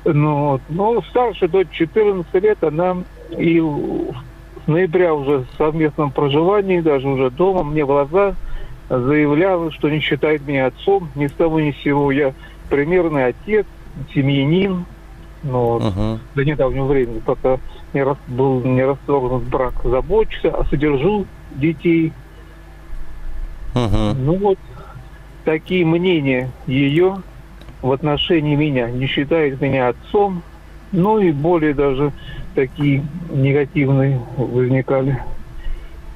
[0.05, 2.97] Ну, но старшая дочь 14 лет, она
[3.37, 8.35] и с ноября уже в совместном проживании, даже уже дома, мне в глаза
[8.89, 12.11] заявляла, что не считает меня отцом, ни с того ни с сего.
[12.11, 12.33] Я
[12.69, 13.65] примерный отец,
[14.13, 14.85] семьянин,
[15.43, 16.19] но uh-huh.
[16.35, 17.57] до недавнего времени, пока
[17.93, 21.25] не рас, был не расторгнут брак, забочусь, а содержу
[21.55, 22.13] детей.
[23.73, 24.13] Uh-huh.
[24.13, 24.59] Ну вот,
[25.45, 27.17] такие мнения ее
[27.81, 28.89] в отношении меня.
[28.89, 30.41] Не считает меня отцом,
[30.91, 32.13] ну и более даже
[32.55, 35.21] такие негативные возникали.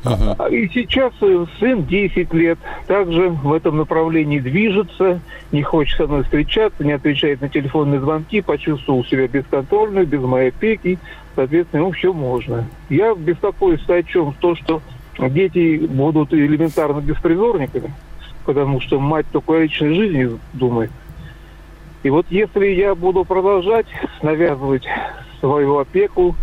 [0.04, 0.48] Ага.
[0.48, 1.14] И сейчас
[1.60, 5.20] сын 10 лет также в этом направлении движется,
[5.52, 10.50] не хочет со мной встречаться, не отвечает на телефонные звонки, почувствовал себя бесконтрольно, без моей
[10.50, 11.00] опеки,
[11.36, 12.66] соответственно, ему все можно.
[12.90, 14.34] Я беспокоюсь о чем?
[14.40, 14.82] То, что
[15.20, 17.92] дети будут элементарно беспризорниками,
[18.46, 20.92] потому что мать только о личной жизни думает.
[22.04, 23.88] И вот если я буду продолжать
[24.22, 24.88] навязывать
[25.40, 26.36] свою опеку,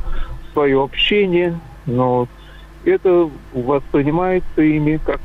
[0.53, 2.29] свое общение, но
[2.85, 5.21] это воспринимается ими как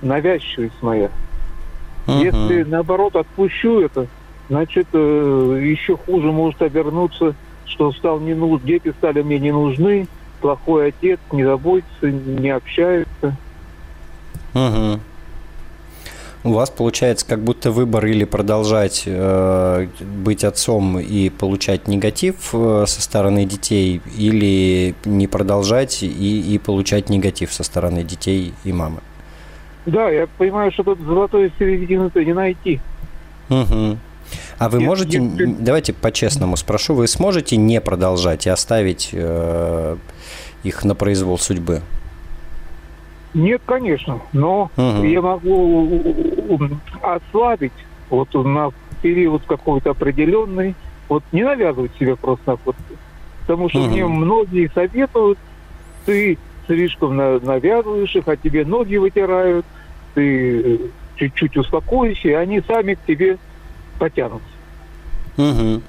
[0.00, 1.10] навязчивость моя.
[2.06, 2.24] Uh-huh.
[2.24, 4.06] Если наоборот отпущу это,
[4.48, 7.34] значит э, еще хуже может обернуться,
[7.66, 10.08] что стал не нужен, дети стали мне не нужны,
[10.40, 13.36] плохой отец, не заботится, не общается.
[14.54, 14.98] Uh-huh.
[16.44, 22.84] У вас получается как будто выбор или продолжать э, быть отцом и получать негатив э,
[22.88, 29.00] со стороны детей, или не продолжать и, и получать негатив со стороны детей и мамы.
[29.86, 32.80] Да, я понимаю, что тут золотой середины-то не найти.
[33.48, 33.98] Угу.
[34.58, 35.46] А вы можете, если...
[35.60, 39.96] давайте по-честному спрошу, вы сможете не продолжать и оставить э,
[40.64, 41.82] их на произвол судьбы?
[43.34, 45.04] Нет, конечно, но угу.
[45.04, 46.00] я могу
[47.00, 47.72] ослабить
[48.10, 48.70] вот на
[49.00, 50.74] период какой-то определенный,
[51.08, 52.76] вот не навязывать себе просто вот,
[53.40, 53.88] потому что угу.
[53.88, 55.38] мне многие советуют,
[56.04, 59.64] ты слишком навязываешь их, а тебе ноги вытирают,
[60.14, 60.80] ты
[61.16, 63.38] чуть-чуть успокойся, и они сами к тебе
[63.98, 64.46] потянутся.
[65.36, 65.82] Угу.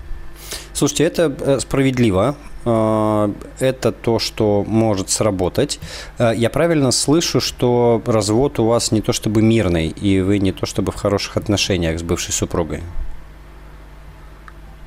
[0.74, 2.36] Слушайте, это э, справедливо.
[2.66, 5.80] Э, это то, что может сработать.
[6.18, 10.52] Э, я правильно слышу, что развод у вас не то чтобы мирный, и вы не
[10.52, 12.82] то чтобы в хороших отношениях с бывшей супругой?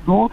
[0.05, 0.31] Ну,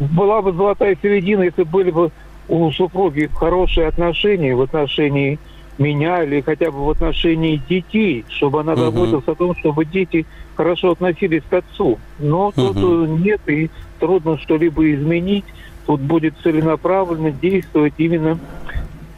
[0.00, 2.10] была бы золотая середина, если были бы
[2.48, 5.38] у супруги хорошие отношения в отношении
[5.78, 9.32] меня или хотя бы в отношении детей, чтобы она заботилась uh-huh.
[9.32, 11.98] о том, чтобы дети хорошо относились к отцу.
[12.18, 12.74] Но uh-huh.
[12.74, 15.44] тут нет, и трудно что-либо изменить
[15.88, 18.38] тут будет целенаправленно действовать именно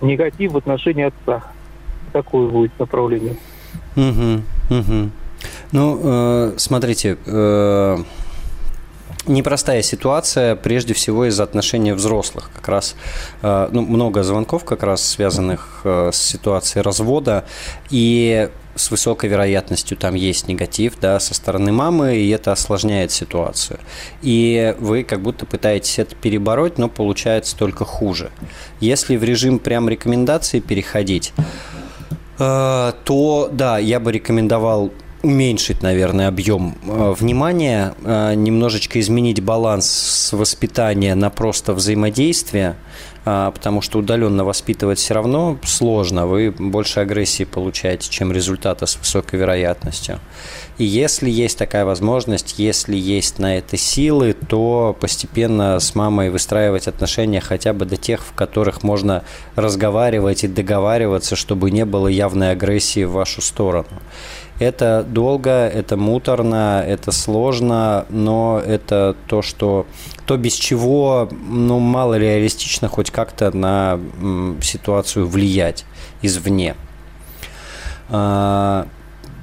[0.00, 1.42] негатив в отношении отца.
[2.12, 3.36] Такое будет направление.
[3.96, 5.10] Угу, угу.
[5.72, 7.98] Ну, э, смотрите, э,
[9.26, 12.50] непростая ситуация, прежде всего из-за отношения взрослых.
[12.54, 12.94] Как раз
[13.42, 17.46] э, ну, много звонков, как раз связанных э, с ситуацией развода.
[17.90, 18.48] И
[18.80, 23.78] с высокой вероятностью там есть негатив да, со стороны мамы, и это осложняет ситуацию.
[24.22, 28.30] И вы как будто пытаетесь это перебороть, но получается только хуже.
[28.80, 31.32] Если в режим прям рекомендации переходить,
[32.38, 34.90] э, то да, я бы рекомендовал
[35.22, 42.76] уменьшить, наверное, объем э, внимания, э, немножечко изменить баланс с воспитания на просто взаимодействие,
[43.24, 49.38] потому что удаленно воспитывать все равно сложно, вы больше агрессии получаете, чем результата с высокой
[49.38, 50.20] вероятностью.
[50.78, 56.88] И если есть такая возможность, если есть на это силы, то постепенно с мамой выстраивать
[56.88, 59.22] отношения хотя бы до тех, в которых можно
[59.56, 63.88] разговаривать и договариваться, чтобы не было явной агрессии в вашу сторону.
[64.61, 69.86] Это долго, это муторно, это сложно, но это то, что
[70.26, 73.98] то без чего ну, мало реалистично хоть как-то на
[74.61, 75.86] ситуацию влиять
[76.20, 76.76] извне.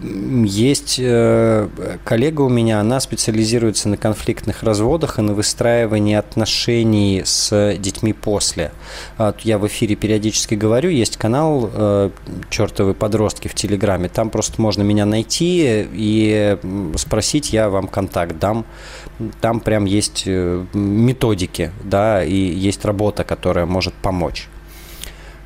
[0.02, 1.68] А, есть э,
[2.04, 8.72] коллега у меня, она специализируется на конфликтных разводах и на выстраивании отношений с детьми после.
[9.43, 12.10] Я в эфире периодически говорю, есть канал э,
[12.50, 16.58] «Чертовы подростки» в Телеграме, там просто можно меня найти и
[16.95, 18.66] спросить, я вам контакт дам.
[19.41, 24.48] Там прям есть э, методики, да, и есть работа, которая может помочь.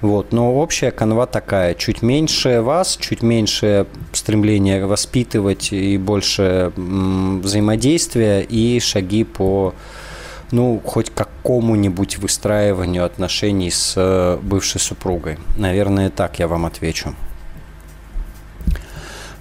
[0.01, 8.41] Вот, но общая канва такая, чуть меньше вас, чуть меньше стремления воспитывать и больше взаимодействия
[8.41, 9.75] и шаги по
[10.49, 15.37] ну, хоть какому-нибудь выстраиванию отношений с э, бывшей супругой.
[15.57, 17.15] Наверное, так я вам отвечу.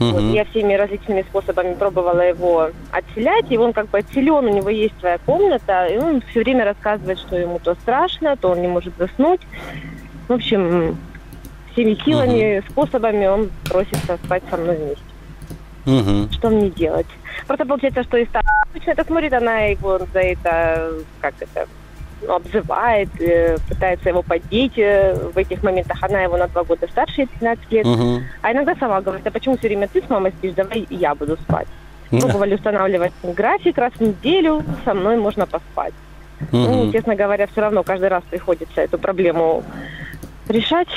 [0.00, 0.10] Угу.
[0.10, 4.70] Вот, я всеми различными способами пробовала его отселять, и он как бы отселен, у него
[4.70, 8.68] есть своя комната, и он все время рассказывает, что ему то страшно, то он не
[8.68, 9.40] может заснуть.
[10.28, 10.96] В общем,
[11.72, 12.66] всеми силами, угу.
[12.70, 15.02] способами он просится спать со мной вместе.
[15.86, 16.32] Угу.
[16.32, 17.06] Что мне делать?
[17.46, 21.66] Просто получается, что и старшая обычно это смотрит, она его за это, как это,
[22.26, 26.02] обзывает, э, пытается его поддеть э, в этих моментах.
[26.02, 27.86] Она его на два года старше, 13 лет.
[27.86, 28.22] Угу.
[28.42, 31.36] А иногда сама говорит, а почему все время ты с мамой спишь, давай я буду
[31.36, 31.68] спать.
[32.10, 35.94] Пробовали устанавливать график раз в неделю, со мной можно поспать.
[36.40, 36.56] Угу.
[36.56, 39.64] Ну, честно говоря, все равно каждый раз приходится эту проблему
[40.48, 40.88] решать.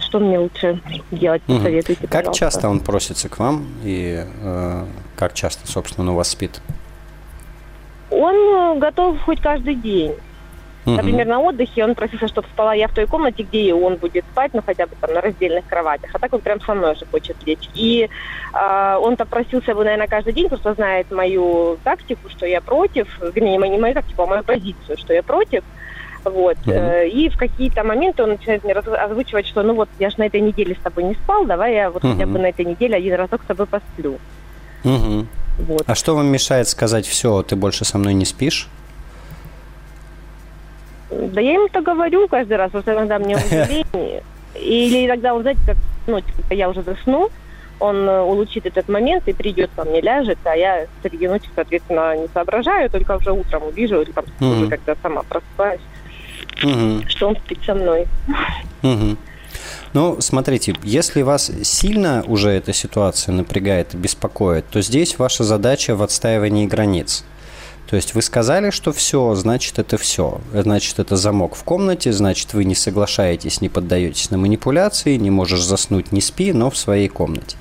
[0.00, 0.80] Что мне лучше
[1.10, 2.10] делать, посоветуйте, угу.
[2.10, 4.84] Как часто он просится к вам и э,
[5.16, 6.60] как часто, собственно, он у вас спит?
[8.10, 10.14] Он э, готов хоть каждый день.
[10.86, 10.96] Угу.
[10.96, 14.52] Например, на отдыхе он просился, чтобы спала я в той комнате, где он будет спать,
[14.52, 16.10] ну хотя бы там на раздельных кроватях.
[16.12, 17.68] А так он прям со мной же хочет лечь.
[17.74, 18.08] И
[18.52, 23.56] э, он-то просился бы, наверное, каждый день, просто знает мою тактику, что я против, вернее,
[23.56, 25.64] не мою тактику, а мою позицию, что я против.
[26.24, 26.56] Вот.
[26.64, 27.08] Uh-huh.
[27.08, 30.40] И в какие-то моменты он начинает мне озвучивать, что ну вот я же на этой
[30.40, 32.12] неделе с тобой не спал, давай я вот uh-huh.
[32.12, 34.18] хотя бы на этой неделе один разок с тобой посплю.
[34.84, 35.26] Uh-huh.
[35.58, 35.82] Вот.
[35.86, 38.68] А что вам мешает сказать, все, ты больше со мной не спишь?
[41.10, 44.22] Да я ему это говорю каждый раз, просто иногда мне удивление.
[44.54, 45.76] Или иногда он, знаете, как,
[46.06, 47.30] ну, типа, я уже засну,
[47.80, 52.16] он э, улучшит этот момент и придет ко мне, ляжет, а я среди ночи, соответственно,
[52.16, 54.56] не соображаю, только уже утром увижу, или там mm-hmm.
[54.56, 55.80] уже когда сама просыпаюсь,
[56.62, 57.08] mm-hmm.
[57.08, 58.06] что он спит со мной.
[58.82, 59.16] Mm-hmm.
[59.92, 65.94] Ну, смотрите, если вас сильно уже эта ситуация напрягает и беспокоит, то здесь ваша задача
[65.94, 67.24] в отстаивании границ.
[67.88, 70.40] То есть вы сказали, что все, значит это все.
[70.52, 75.62] Значит это замок в комнате, значит вы не соглашаетесь, не поддаетесь на манипуляции, не можешь
[75.62, 77.56] заснуть, не спи, но в своей комнате.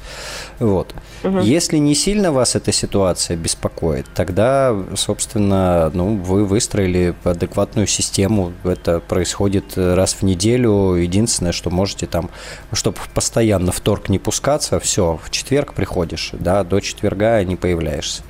[0.59, 0.93] Вот.
[1.23, 1.39] Угу.
[1.39, 8.53] Если не сильно вас эта ситуация беспокоит, тогда, собственно, ну, вы выстроили адекватную систему.
[8.63, 10.95] Это происходит раз в неделю.
[10.95, 12.29] Единственное, что можете там,
[12.73, 18.23] чтобы постоянно в торг не пускаться, все, в четверг приходишь, да, до четверга не появляешься.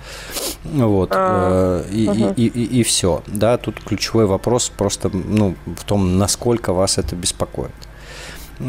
[0.64, 1.12] Вот.
[1.14, 2.34] А, и, угу.
[2.36, 3.24] и, и, и все.
[3.28, 7.72] Да, тут ключевой вопрос просто ну, в том, насколько вас это беспокоит.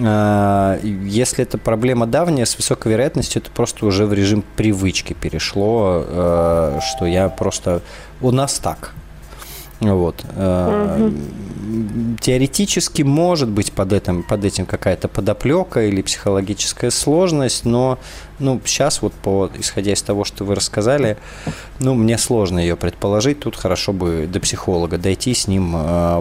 [0.03, 6.05] А, если это проблема давняя, с высокой вероятностью это просто уже в режим привычки перешло,
[6.07, 7.82] а, что я просто...
[8.20, 8.95] У нас так.
[9.80, 10.24] Вот.
[10.24, 11.12] Угу.
[12.20, 17.99] Теоретически может быть под этим, под этим какая-то подоплека или психологическая сложность, но
[18.39, 21.18] ну, сейчас вот по, исходя из того, что вы рассказали,
[21.80, 23.41] ну, мне сложно ее предположить.
[23.41, 25.72] Тут хорошо бы до психолога дойти, с ним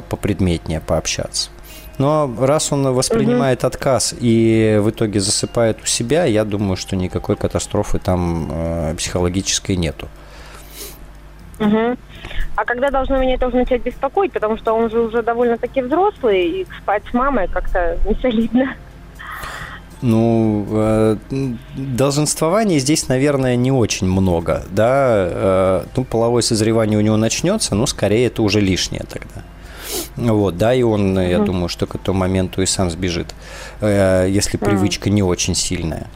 [0.09, 1.49] попредметнее пообщаться.
[1.97, 3.67] Но раз он воспринимает угу.
[3.67, 9.75] отказ и в итоге засыпает у себя, я думаю, что никакой катастрофы там э, психологической
[9.75, 10.07] нету.
[11.59, 11.97] Угу.
[12.55, 16.61] А когда должно меня это уже начать беспокоить, потому что он же уже довольно-таки взрослый,
[16.61, 18.75] и спать с мамой как-то не солидно.
[20.01, 21.17] Ну, э,
[21.77, 25.13] долженствования здесь, наверное, не очень много, да.
[25.15, 29.43] Э, ну, половое созревание у него начнется, но скорее это уже лишнее тогда.
[30.15, 31.45] Вот, да, и он, я mm.
[31.45, 33.33] думаю, что к этому моменту и сам сбежит,
[33.81, 36.07] э, если привычка не очень сильная.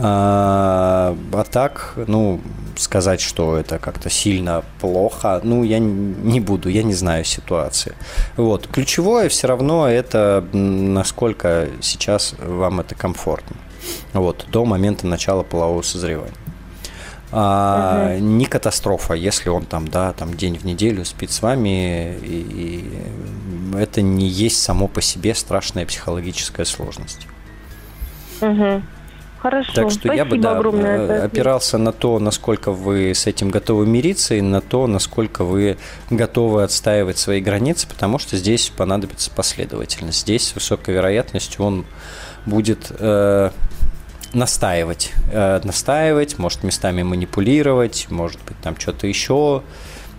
[0.00, 2.40] А, а так, ну,
[2.76, 7.94] сказать, что это как-то сильно плохо, ну, я не буду, я не знаю ситуации.
[8.36, 8.68] Вот.
[8.68, 13.56] Ключевое все равно это насколько сейчас вам это комфортно.
[14.12, 16.34] Вот, до момента начала полового созревания.
[17.30, 18.24] А, угу.
[18.24, 22.84] Не катастрофа, если он там, да, там день в неделю спит с вами, и,
[23.72, 27.26] и это не есть само по себе страшная психологическая сложность.
[28.40, 28.82] Угу.
[29.40, 29.72] Хорошо.
[29.72, 30.98] Так что Спасибо я бы да, огромное.
[30.98, 35.78] Э, опирался на то, насколько вы с этим готовы мириться, и на то, насколько вы
[36.10, 40.20] готовы отстаивать свои границы, потому что здесь понадобится последовательность.
[40.22, 41.86] Здесь с высокой вероятностью он
[42.46, 43.50] будет э,
[44.32, 45.12] настаивать.
[45.32, 49.62] Э, настаивать, может местами манипулировать, может быть там что-то еще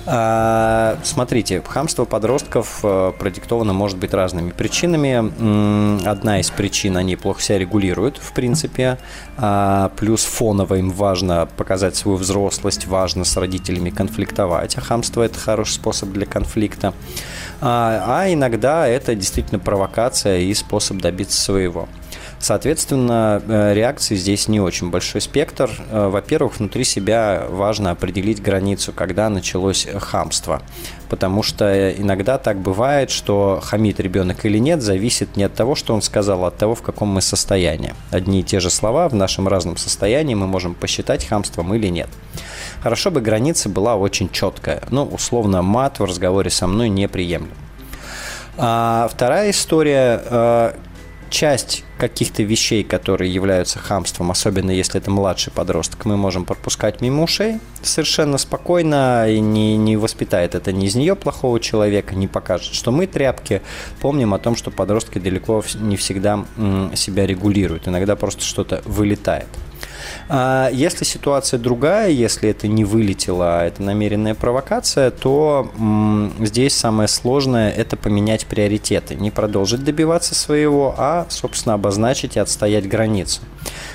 [0.05, 6.05] А, смотрите, хамство подростков э, продиктовано может быть разными причинами.
[6.05, 8.97] Одна из причин, они плохо себя регулируют, в принципе,
[9.37, 15.21] а, плюс фоново им важно показать свою взрослость, важно с родителями родителями конфликтовать, а хамство–
[15.23, 16.93] это хороший способ для конфликта.
[17.61, 21.87] А, а иногда это действительно провокация и способ добиться своего.
[22.39, 25.71] Соответственно, э, реакции здесь не очень большой спектр.
[25.89, 30.61] Э, во-первых, внутри себя важно определить границу, когда началось хамство.
[31.09, 35.95] Потому что иногда так бывает, что хамит ребенок или нет, зависит не от того, что
[35.95, 37.95] он сказал, а от того, в каком мы состоянии.
[38.11, 42.09] Одни и те же слова в нашем разном состоянии мы можем посчитать хамством или нет.
[42.81, 44.83] Хорошо бы граница была очень четкая.
[44.91, 47.49] Ну, условно, мат в разговоре со мной неприемлем.
[48.59, 50.71] А вторая история, э,
[51.29, 57.23] часть каких-то вещей, которые являются хамством, особенно если это младший подросток, мы можем пропускать мимо
[57.23, 62.73] ушей совершенно спокойно и не, не воспитает это ни из нее плохого человека, не покажет,
[62.73, 63.61] что мы тряпки.
[64.01, 66.45] Помним о том, что подростки далеко не всегда
[66.95, 69.47] себя регулируют, иногда просто что-то вылетает.
[70.29, 76.75] А если ситуация другая, если это не вылетело, а это намеренная провокация, то м, здесь
[76.75, 79.15] самое сложное– это поменять приоритеты.
[79.15, 83.41] Не продолжить добиваться своего, а, собственно, обозначить и отстоять границу.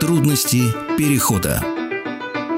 [0.00, 0.62] Трудности
[0.96, 1.62] перехода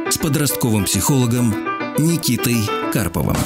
[0.08, 1.52] с подростковым психологом
[1.98, 2.58] Никитой
[2.92, 3.36] Карповым.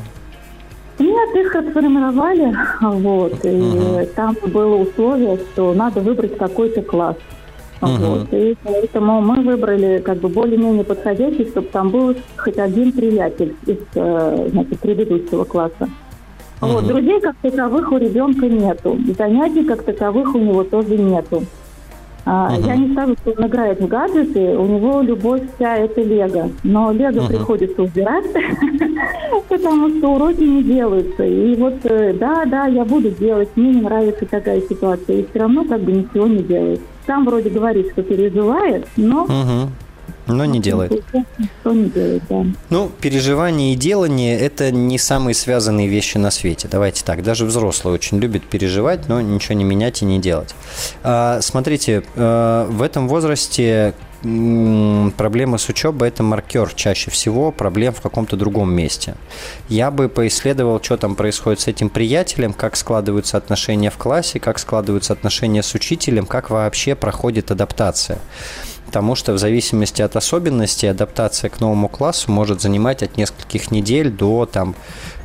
[0.97, 4.07] Нет, их отформировали, вот, и угу.
[4.15, 7.15] там было условие, что надо выбрать какой-то класс.
[7.83, 8.05] Угу.
[8.05, 13.55] Вот, и поэтому мы выбрали как бы более-менее подходящий, чтобы там был хоть один приятель
[13.65, 15.89] из э, значит, предыдущего класса.
[16.61, 16.71] Угу.
[16.71, 18.97] Вот, друзей как таковых у ребенка нету.
[19.17, 21.43] Занятий как таковых у него тоже нету.
[22.25, 26.01] А, uh Я не скажу, что он играет в гаджеты, у него любовь вся это
[26.01, 26.49] лего.
[26.63, 28.23] Но лего uh приходится убирать,
[29.49, 31.25] потому что уроки не делаются.
[31.25, 35.17] И вот, э, да, да, я буду делать, мне не нравится такая ситуация.
[35.17, 36.79] И все равно как бы ничего не делает.
[37.05, 39.69] Сам вроде говорит, что переживает, но uh
[40.27, 40.91] но не делает.
[41.65, 42.45] не делает, да.
[42.69, 46.67] Ну, переживание и делание– это не самые связанные вещи на свете.
[46.71, 47.23] Давайте так.
[47.23, 50.55] Даже взрослые очень любят переживать, но ничего не менять и не делать.
[51.03, 53.93] А, смотрите, а, в этом возрасте
[54.23, 59.15] проблема с учебой– это маркер чаще всего проблем в каком-то другом месте.
[59.67, 64.59] Я бы поисследовал, что там происходит с этим приятелем, как складываются отношения в классе, как
[64.59, 68.19] складываются отношения с учителем, как вообще проходит адаптация
[68.85, 74.11] потому что в зависимости от особенностей адаптация к новому классу может занимать от нескольких недель
[74.11, 74.75] до там,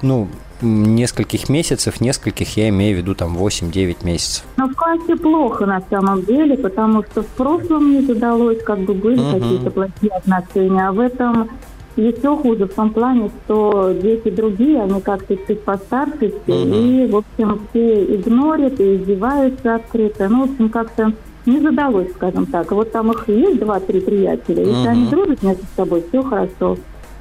[0.01, 0.31] ну,
[0.63, 4.45] нескольких месяцев, нескольких, я имею в виду там 8-9 месяцев.
[4.57, 8.95] Но в классе плохо на самом деле, потому что в прошлом не удалось, как бы
[8.95, 9.39] были угу.
[9.39, 11.51] какие-то плохие отношения, а в этом
[11.97, 16.75] еще хуже в том плане, что дети другие, они как-то чуть постарше все, угу.
[16.75, 20.29] и, в общем, все игнорят и издеваются открыто.
[20.29, 21.13] Ну, в общем, как-то
[21.47, 22.71] не задалось, скажем так.
[22.73, 24.89] Вот там их есть два-три приятеля, если угу.
[24.89, 26.77] они дружат между собой, все хорошо.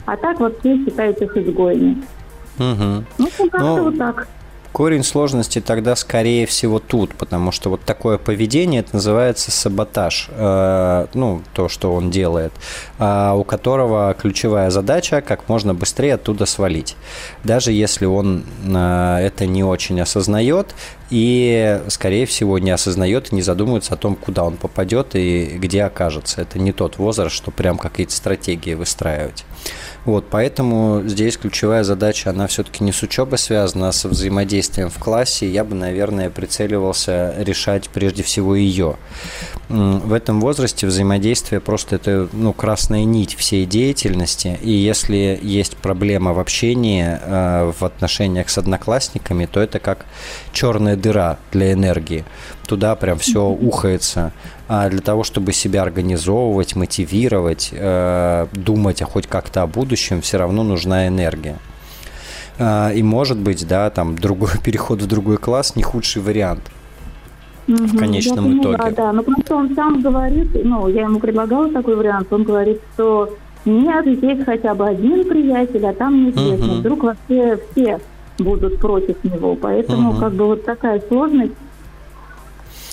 [0.05, 1.97] А так вообще считают их изгоями.
[2.59, 3.05] Угу.
[3.17, 3.83] Ну, как-то Но...
[3.83, 4.27] вот так.
[4.77, 11.07] Корень сложности тогда, скорее всего, тут, потому что вот такое поведение, это называется саботаж, э,
[11.15, 12.51] ну, то, что он делает,
[12.99, 16.95] э, у которого ключевая задача как можно быстрее оттуда свалить.
[17.43, 20.75] Даже если он э, это не очень осознает
[21.09, 25.85] и, скорее всего, не осознает и не задумывается о том, куда он попадет и где
[25.85, 26.41] окажется.
[26.41, 29.43] Это не тот возраст, что прям какие-то стратегии выстраивать.
[30.07, 34.97] Вот, поэтому здесь ключевая задача, она все-таки не с учебой связана, а со взаимодействием в
[34.99, 35.49] классе.
[35.49, 38.95] Я бы, наверное, прицеливался решать прежде всего ее.
[39.67, 44.57] В этом возрасте взаимодействие просто это ну, красная нить всей деятельности.
[44.61, 50.05] И если есть проблема в общении, э, в отношениях с одноклассниками, то это как
[50.53, 52.23] черная дыра для энергии.
[52.65, 54.31] Туда прям все ухается.
[54.67, 60.37] А для того, чтобы себя организовывать, мотивировать, э, думать а хоть как-то о будущем, все
[60.37, 61.57] равно нужна энергия.
[62.57, 66.61] Э, и может быть, да, там другой переход в другой класс не худший вариант
[67.67, 68.91] в конечном я итоге.
[68.95, 73.35] Да, но просто он сам говорит, ну, я ему предлагала такой вариант, он говорит, что
[73.65, 76.73] нет, здесь хотя бы один приятель, а там неизвестно.
[76.73, 76.79] Угу.
[76.79, 77.99] Вдруг вообще все
[78.39, 79.55] будут против него.
[79.55, 80.19] Поэтому угу.
[80.19, 81.53] как бы вот такая сложность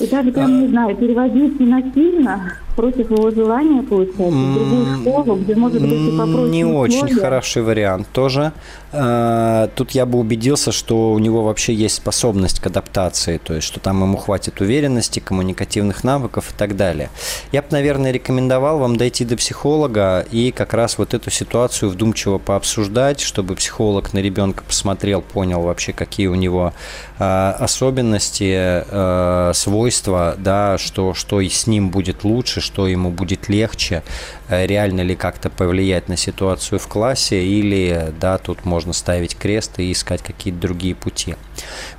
[0.00, 5.36] и даже прям, не знаю, переводить не насильно против его желания, получается, в другую школу,
[5.36, 8.52] где может быть и попроще Не очень хороший вариант тоже.
[8.96, 13.66] А, тут я бы убедился, что у него вообще есть способность к адаптации, то есть,
[13.66, 17.10] что там ему хватит уверенности, коммуникативных навыков и так далее.
[17.50, 22.38] Я бы, наверное, рекомендовал вам дойти до психолога и как раз вот эту ситуацию вдумчиво
[22.38, 26.72] пообсуждать, чтобы психолог на ребенка посмотрел, понял вообще, какие у него
[27.18, 33.48] а, особенности, а, свойства, да, что, что и с ним будет лучше, что ему будет
[33.48, 34.02] легче,
[34.48, 39.90] реально ли как-то повлиять на ситуацию в классе, или, да, тут можно ставить крест и
[39.92, 41.36] искать какие-то другие пути.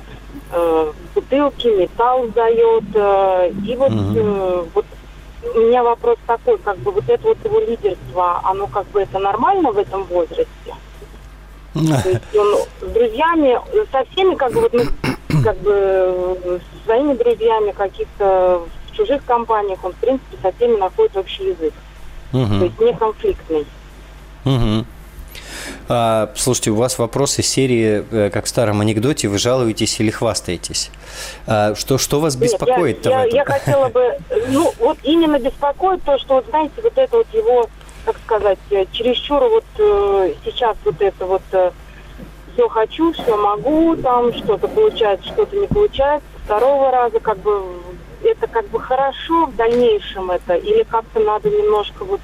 [0.51, 4.85] э, бутылки, металл сдает, э, и вот, э, вот
[5.55, 9.19] у меня вопрос такой, как бы вот это вот его лидерство, оно как бы это
[9.19, 10.47] нормально в этом возрасте?
[11.73, 13.59] То есть он с друзьями,
[13.91, 14.83] со всеми как бы вот, ну,
[15.43, 21.49] как бы своими друзьями каких-то в чужих компаниях, он в принципе со всеми находит общий
[21.49, 21.73] язык.
[22.31, 22.59] Угу.
[22.59, 23.65] То есть не конфликтный.
[24.45, 24.85] Угу.
[25.89, 30.91] А, слушайте, у вас вопросы серии, э, как в старом анекдоте, вы жалуетесь или хвастаетесь.
[31.47, 34.17] А, что, что вас беспокоит Нет, я, я, я хотела бы,
[34.49, 37.69] ну, вот именно беспокоит то, что, вот, знаете, вот это вот его,
[38.05, 41.71] как сказать, э, чересчур вот э, сейчас вот это вот э,
[42.53, 46.27] все хочу, все могу, там что-то получается, что-то не получается.
[46.45, 47.63] Второго раза как бы
[48.23, 52.21] это как бы хорошо в дальнейшем это, или как-то надо немножко вот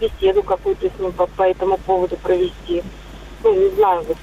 [0.00, 2.82] беседу какую-то с ним по, по этому поводу провести.
[3.42, 4.16] Ну, не знаю, вот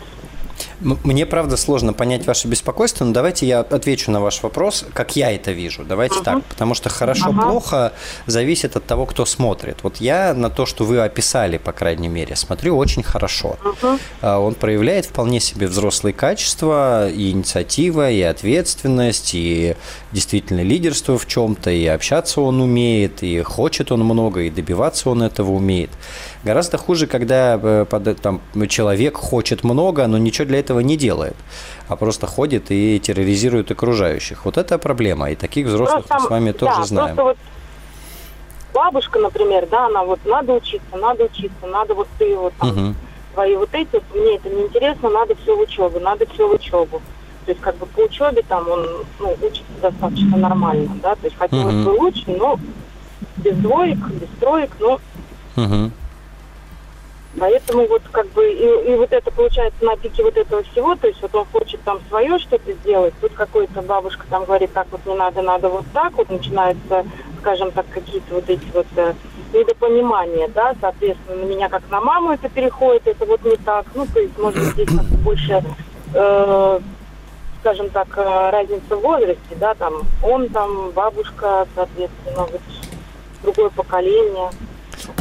[0.80, 5.32] мне, правда, сложно понять ваше беспокойство, но давайте я отвечу на ваш вопрос, как я
[5.32, 5.84] это вижу.
[5.84, 6.24] Давайте uh-huh.
[6.24, 8.24] так, потому что хорошо-плохо uh-huh.
[8.32, 9.80] зависит от того, кто смотрит.
[9.84, 13.58] Вот я на то, что вы описали, по крайней мере, смотрю очень хорошо.
[13.64, 14.00] Uh-huh.
[14.38, 19.76] Он проявляет вполне себе взрослые качества, и инициатива, и ответственность, и
[20.12, 25.24] действительно лидерство в чем-то, и общаться он умеет, и хочет он много, и добиваться он
[25.24, 25.90] этого умеет.
[26.44, 27.86] Гораздо хуже, когда э,
[28.22, 31.36] там, человек хочет много, но ничего для этого не делает,
[31.88, 34.46] а просто ходит и терроризирует окружающих.
[34.46, 37.16] Вот это проблема, и таких взрослых просто, мы с вами тоже да, знаем.
[37.16, 37.38] Вот
[38.78, 42.96] бабушка, например, да, она вот надо учиться, надо учиться, надо вот ты вот там, угу.
[43.34, 47.02] твои вот эти, вот, мне это неинтересно, надо все в учебу, надо все в учебу.
[47.46, 48.86] То есть как бы по учебе там он
[49.20, 51.84] ну, учится достаточно нормально, да, то есть хотелось угу.
[51.86, 52.60] бы лучше, но
[53.38, 55.00] без двоек, без троек, но
[55.56, 55.92] угу.
[57.40, 61.08] Поэтому вот как бы и, и вот это получается на пике вот этого всего, то
[61.08, 65.06] есть вот он хочет там свое что-то сделать, тут какой-то бабушка там говорит, так вот
[65.06, 67.06] не надо, надо вот так, вот начинаются,
[67.40, 69.14] скажем так, какие-то вот эти вот э,
[69.54, 74.08] недопонимания, да, соответственно, на меня как на маму это переходит, это вот не так, ну,
[74.12, 75.64] то есть, может быть, здесь больше,
[76.16, 76.80] э,
[77.60, 82.62] скажем так, э, разница в возрасте, да, там, он там, бабушка, соответственно, вот
[83.44, 84.50] другое поколение.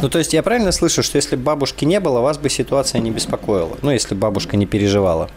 [0.01, 3.11] Ну, то есть я правильно слышу, что если бабушки не было, вас бы ситуация не
[3.11, 3.77] беспокоила?
[3.81, 5.29] Ну, если бабушка не переживала?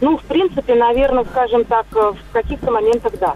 [0.00, 3.34] Ну, в принципе, наверное, скажем так, э, в каких-то моментах да.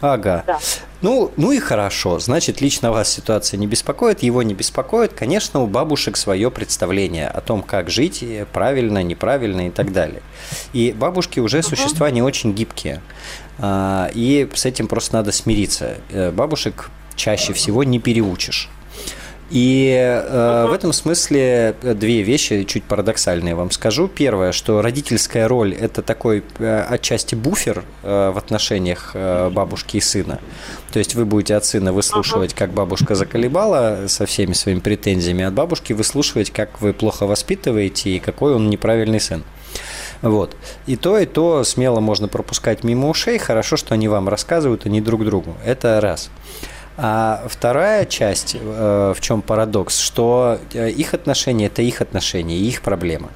[0.00, 0.44] Ага.
[0.46, 0.58] Да.
[1.02, 2.18] Ну, ну и хорошо.
[2.18, 5.12] Значит, лично вас ситуация не беспокоит, его не беспокоит.
[5.12, 10.22] Конечно, у бабушек свое представление о том, как жить правильно, неправильно и так далее.
[10.72, 11.62] И бабушки уже uh-huh.
[11.62, 13.00] существа не очень гибкие.
[13.58, 15.96] А, и с этим просто надо смириться.
[16.10, 18.68] Э, бабушек чаще всего не переучишь.
[19.50, 24.06] И э, в этом смысле две вещи чуть парадоксальные вам скажу.
[24.06, 30.00] Первое, что родительская роль– это такой э, отчасти буфер э, в отношениях э, бабушки и
[30.00, 30.38] сына.
[30.92, 35.54] То есть вы будете от сына выслушивать, как бабушка заколебала со всеми своими претензиями, от
[35.54, 39.42] бабушки выслушивать, как вы плохо воспитываете и какой он неправильный сын.
[40.22, 40.56] Вот.
[40.86, 43.38] И то, и то смело можно пропускать мимо ушей.
[43.38, 45.56] Хорошо, что они вам рассказывают, а не друг другу.
[45.64, 46.30] Это раз.
[47.02, 52.82] А вторая часть, э, в чем парадокс, что э, их отношения– это их отношения, их
[52.82, 53.30] проблема.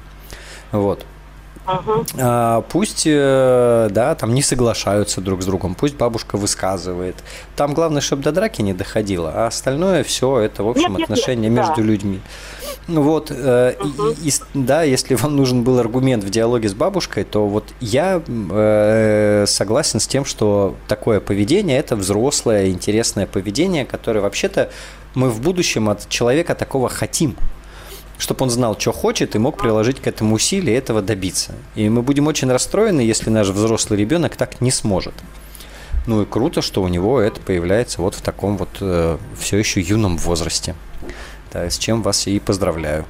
[0.71, 1.03] Вот.
[1.65, 2.63] Uh-huh.
[2.69, 7.15] Пусть, э, да, там не соглашаются друг с другом, пусть бабушка высказывает.
[7.55, 11.49] Там главное, чтобы до драки не доходило, а остальное все это, в общем, нет, отношения
[11.49, 11.81] нет, между да.
[11.81, 12.21] людьми.
[12.87, 14.15] Вот, uh-huh.
[14.21, 18.21] и, и, да, если вам нужен был аргумент в диалоге с бабушкой, то вот я
[18.27, 24.69] э, согласен с тем, что такое поведение– это взрослое, интересное поведение, которое вообще-то
[25.15, 27.35] мы в будущем от человека такого хотим
[28.17, 31.53] чтобы он знал, что хочет, и мог приложить к этому усилия и этого добиться.
[31.75, 35.13] И мы будем очень расстроены, если наш взрослый ребенок так не сможет.
[36.07, 39.81] Ну и круто, что у него это появляется вот в таком вот э, все еще
[39.81, 40.75] юном возрасте.
[41.51, 43.05] Да, с чем вас и поздравляю.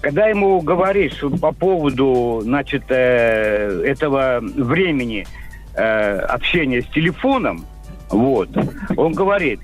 [0.00, 5.26] Когда ему говоришь по поводу, значит, э, этого времени
[5.74, 7.66] э, общения с телефоном,
[8.08, 8.48] вот,
[8.96, 9.60] он говорит,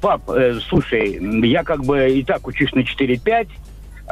[0.00, 3.48] пап, э, слушай, я как бы и так учусь на 4-5,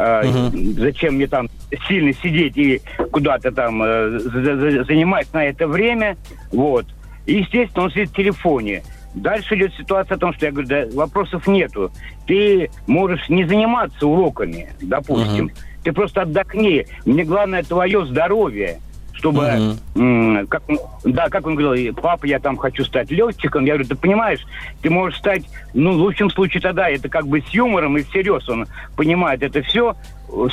[0.00, 0.74] Uh-huh.
[0.74, 1.48] Зачем мне там
[1.88, 6.16] сильно сидеть и куда-то там занимать на это время?
[6.52, 6.86] Вот.
[7.28, 8.82] И, естественно, он сидит в телефоне.
[9.14, 11.92] Дальше идет ситуация о том, что я говорю, да, вопросов нету.
[12.26, 15.48] Ты можешь не заниматься уроками, допустим.
[15.48, 15.82] Uh-huh.
[15.84, 16.86] Ты просто отдохни.
[17.04, 18.80] Мне главное твое здоровье
[19.12, 20.46] чтобы, uh-huh.
[20.46, 20.62] как,
[21.02, 23.64] да, как он говорил, папа, я там хочу стать летчиком.
[23.64, 24.38] Я говорю, ты понимаешь,
[24.80, 25.42] ты можешь стать,
[25.74, 29.60] ну, в лучшем случае тогда, это как бы с юмором и всерьез он понимает это
[29.62, 29.96] все,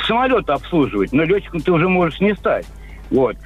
[0.04, 2.66] самолет обслуживать, но летчиком ты уже можешь не стать.
[3.12, 3.36] Вот.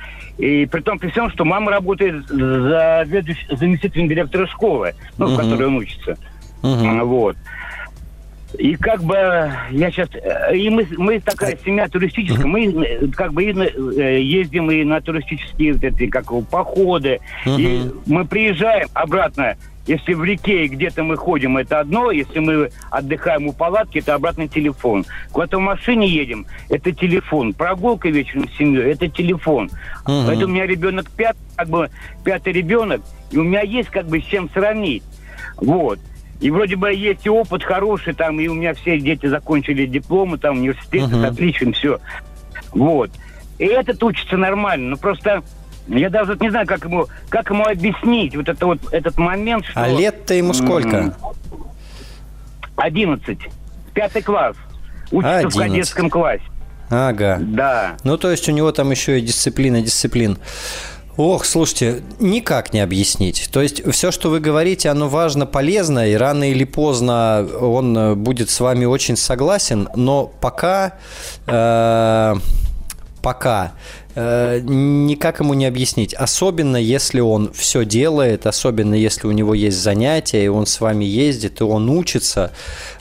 [0.40, 3.06] И при том, при всем, что мама работает за
[3.50, 6.16] заместителем директора школы, ну, в которой он учится.
[6.62, 7.04] Uh-huh.
[7.04, 7.36] Вот.
[8.58, 9.14] И как бы
[9.70, 10.08] я сейчас...
[10.54, 15.84] И мы, мы такая семья туристическая, мы как бы э, ездим и на туристические вот
[15.84, 17.20] эти, как походы.
[17.44, 17.60] Uh-huh.
[17.60, 19.56] И мы приезжаем обратно
[19.90, 22.12] если в реке где-то мы ходим, это одно.
[22.12, 25.04] Если мы отдыхаем у палатки, это обратно телефон.
[25.32, 27.52] Куда-то в машине едем, это телефон.
[27.52, 29.64] Прогулка вечером с семьей, это телефон.
[30.06, 30.26] Угу.
[30.26, 31.90] Поэтому у меня ребенок пятый, как бы
[32.24, 33.00] пятый ребенок,
[33.32, 35.02] и у меня есть как бы с чем сравнить.
[35.56, 35.98] Вот.
[36.40, 40.38] И вроде бы есть и опыт хороший, там, и у меня все дети закончили дипломы,
[40.38, 41.72] там, университет, uh-huh.
[41.74, 41.98] все.
[42.72, 43.10] Вот.
[43.58, 45.42] И этот учится нормально, но просто
[45.88, 49.64] я даже не знаю, как ему, как ему объяснить вот, это вот этот момент.
[49.64, 49.82] Что...
[49.82, 51.14] А лет-то ему сколько?
[52.76, 53.40] Одиннадцать.
[53.94, 54.56] Пятый класс.
[55.10, 55.54] Учится 11.
[55.54, 56.44] в кадетском классе.
[56.88, 57.38] Ага.
[57.40, 57.96] Да.
[58.04, 60.38] Ну, то есть у него там еще и дисциплина, дисциплин.
[61.16, 63.50] Ох, слушайте, никак не объяснить.
[63.52, 68.14] То есть все, что вы говорите, оно важно, полезно, и рано или поздно он э,
[68.14, 70.94] будет с вами очень согласен, но пока...
[71.46, 72.36] Э,
[73.22, 73.72] пока
[74.14, 76.14] э, никак ему не объяснить.
[76.14, 81.04] Особенно, если он все делает, особенно, если у него есть занятия, и он с вами
[81.04, 82.52] ездит, и он учится.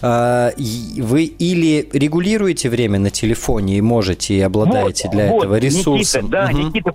[0.02, 5.56] Э, вы или регулируете время на телефоне и можете, и обладаете вот, для вот, этого
[5.56, 6.26] ресурсом.
[6.26, 6.68] Никита, да, угу.
[6.68, 6.94] Никита,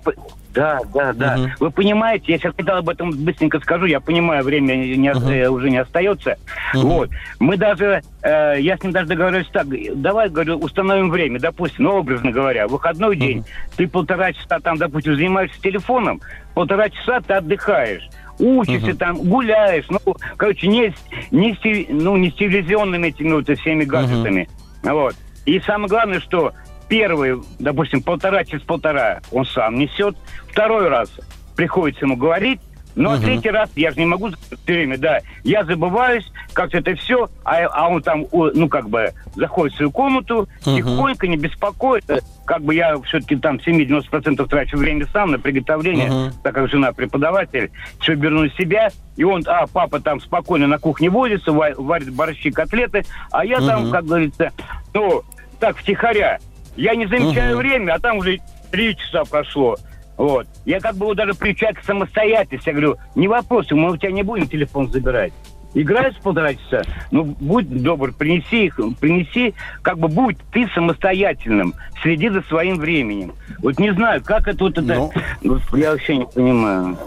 [0.55, 1.35] да, да, да.
[1.35, 1.49] Угу.
[1.59, 5.55] Вы понимаете, я сейчас хотел об этом быстренько скажу, я понимаю, время не, угу.
[5.55, 6.37] уже не остается.
[6.73, 6.87] Угу.
[6.87, 7.09] Вот.
[7.39, 11.97] Мы даже, э, я с ним даже договорились так, давай, говорю, установим время, допустим, ну,
[11.97, 13.47] образно говоря, выходной день, угу.
[13.75, 16.21] ты полтора часа там, допустим, занимаешься телефоном,
[16.53, 19.99] полтора часа ты отдыхаешь учишься uh там, гуляешь, ну,
[20.35, 20.93] короче, не,
[21.31, 21.57] не,
[21.89, 24.49] ну, не с телевизионными этими вот, всеми гаджетами.
[24.83, 25.15] uh Вот.
[25.45, 26.51] И самое главное, что
[26.87, 30.15] первый, допустим, полтора через полтора он сам несет,
[30.49, 31.09] второй раз
[31.55, 32.59] приходится ему говорить,
[32.95, 33.21] но угу.
[33.23, 35.19] третий раз я же не могу все время, да.
[35.43, 39.91] Я забываюсь, как-то это все, а, а он там, ну, как бы, заходит в свою
[39.91, 40.75] комнату, угу.
[40.77, 42.05] тихонько, не беспокоит.
[42.45, 46.33] Как бы я все-таки там 7-90% трачу время сам на приготовление, угу.
[46.41, 48.89] так как жена преподаватель, все беру на себя.
[49.17, 53.67] И он, а, папа там спокойно на кухне возится, варит борщи, котлеты, а я угу.
[53.67, 54.51] там, как говорится,
[54.93, 55.23] ну,
[55.59, 56.39] так, втихаря.
[56.75, 57.61] Я не замечаю угу.
[57.61, 58.39] время, а там уже
[58.71, 59.77] три часа прошло.
[60.17, 60.47] Вот.
[60.65, 62.69] Я как бы даже приучаю к самостоятельности.
[62.69, 65.33] Я говорю, не вопрос, мы у тебя не будем телефон забирать.
[65.73, 72.29] Играешь полтора часа, ну, будь добр, принеси их, принеси, как бы будь ты самостоятельным, следи
[72.29, 73.33] за своим временем.
[73.59, 75.11] Вот не знаю, как это вот это,
[75.41, 76.97] ну, я вообще не понимаю.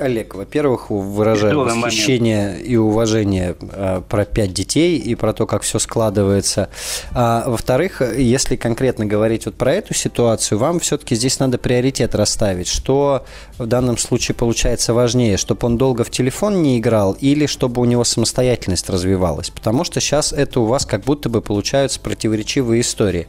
[0.00, 2.66] Олег, во-первых, выражаю восхищение момент.
[2.66, 6.70] и уважение э, про пять детей и про то, как все складывается.
[7.12, 12.68] А, во-вторых, если конкретно говорить вот про эту ситуацию, вам все-таки здесь надо приоритет расставить.
[12.68, 13.24] Что
[13.58, 17.84] в данном случае получается важнее, чтобы он долго в телефон не играл или чтобы у
[17.84, 19.50] него самостоятельность развивалась?
[19.50, 23.26] Потому что сейчас это у вас как будто бы получаются противоречивые истории.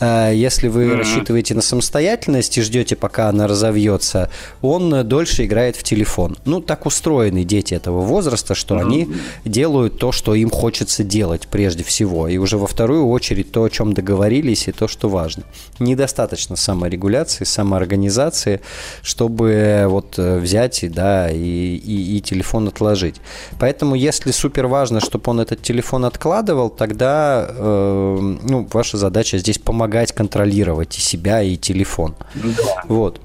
[0.00, 0.96] А, если вы mm-hmm.
[0.96, 4.30] рассчитываете на самостоятельность и ждете, пока она разовьется,
[4.60, 6.36] он дольше играет в телефон телефон.
[6.44, 9.08] Ну, так устроены дети этого возраста, что они
[9.44, 12.28] делают то, что им хочется делать прежде всего.
[12.28, 15.44] И уже во вторую очередь то, о чем договорились, и то, что важно.
[15.78, 18.60] Недостаточно саморегуляции, самоорганизации,
[19.02, 23.16] чтобы вот э, взять да, и, и, и телефон отложить.
[23.60, 29.58] Поэтому, если супер важно, чтобы он этот телефон откладывал, тогда э, ну, ваша задача здесь
[29.58, 32.14] помогать контролировать и себя, и телефон.
[32.34, 32.82] Да.
[32.88, 33.20] Вот.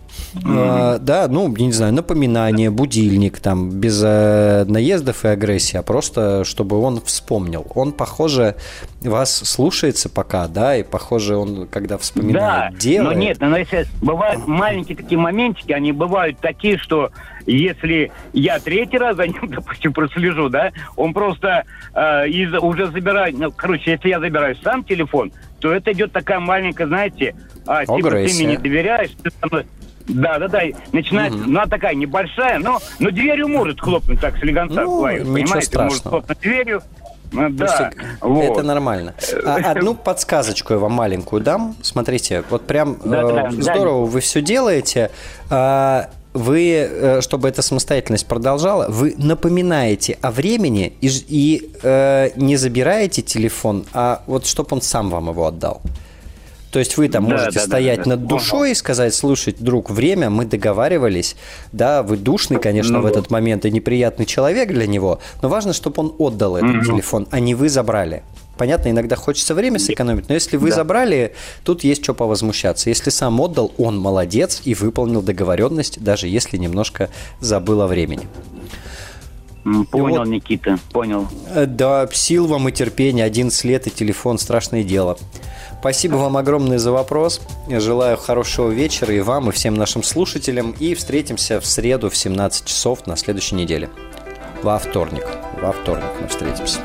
[0.46, 6.44] А, да, ну, не знаю, напоминание, будильник, там, без э, наездов и агрессии, а просто,
[6.44, 7.66] чтобы он вспомнил.
[7.76, 8.56] Он, похоже,
[9.02, 13.18] вас слушается пока, да, и, похоже, он, когда вспоминает, да, делает.
[13.18, 17.12] но нет, но если бывают маленькие такие моментики, они бывают такие, что
[17.46, 23.38] если я третий раз за ним, допустим, прослежу, да, он просто э, из, уже забирает,
[23.38, 27.36] ну, короче, если я забираю сам телефон, то это идет такая маленькая, знаете,
[27.66, 29.30] а, типа ты мне не доверяешь, ты
[30.10, 30.62] да, да, да.
[30.92, 31.44] Начинает, угу.
[31.46, 35.62] ну, она такая небольшая, но, но дверью может хлопнуть так с слегонца ну, клавиш, понимаете?
[35.62, 35.90] Страшного.
[35.90, 36.82] Может хлопнуть дверью.
[37.32, 37.92] Ну, да,
[38.22, 38.44] вот.
[38.44, 39.14] Это нормально.
[39.46, 41.76] А, одну подсказочку я вам маленькую дам.
[41.82, 44.12] Смотрите, вот прям да, э, да, здорово да.
[44.12, 45.12] вы все делаете.
[45.50, 52.56] А, вы, э, чтобы эта самостоятельность продолжала, вы напоминаете о времени и, и э, не
[52.56, 55.82] забираете телефон, а вот чтобы он сам вам его отдал.
[56.72, 59.90] То есть вы там да, можете да, стоять да, над душой и сказать, слушай, друг,
[59.90, 61.36] время, мы договаривались,
[61.72, 65.74] да, вы душный, конечно, ну, в этот момент и неприятный человек для него, но важно,
[65.74, 68.24] чтобы он отдал этот mm телефон, а не вы забрали.
[68.58, 70.76] Понятно, иногда хочется время сэкономить, но если вы да.
[70.76, 72.90] забрали, тут есть что повозмущаться.
[72.90, 77.10] Если сам отдал, он молодец и выполнил договоренность, даже если немножко
[77.40, 78.28] забыл о времени.
[79.64, 81.28] Понял, вот, Никита, понял.
[81.50, 85.18] Э, да, сил вам и терпения, 11 лет и телефон, страшное дело.
[85.80, 87.42] Спасибо вам огромное за вопрос.
[87.68, 90.72] Я желаю хорошего вечера и вам, и всем нашим слушателям.
[90.80, 93.90] И встретимся в среду в 17 часов на следующей неделе.
[94.62, 95.26] Во вторник.
[95.62, 96.80] Во вторник мы встретимся.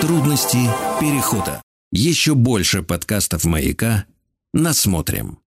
[0.00, 0.58] Трудности
[1.00, 1.60] перехода.
[1.90, 4.04] Еще больше подкастов «Маяка»
[4.52, 5.38] насмотрим.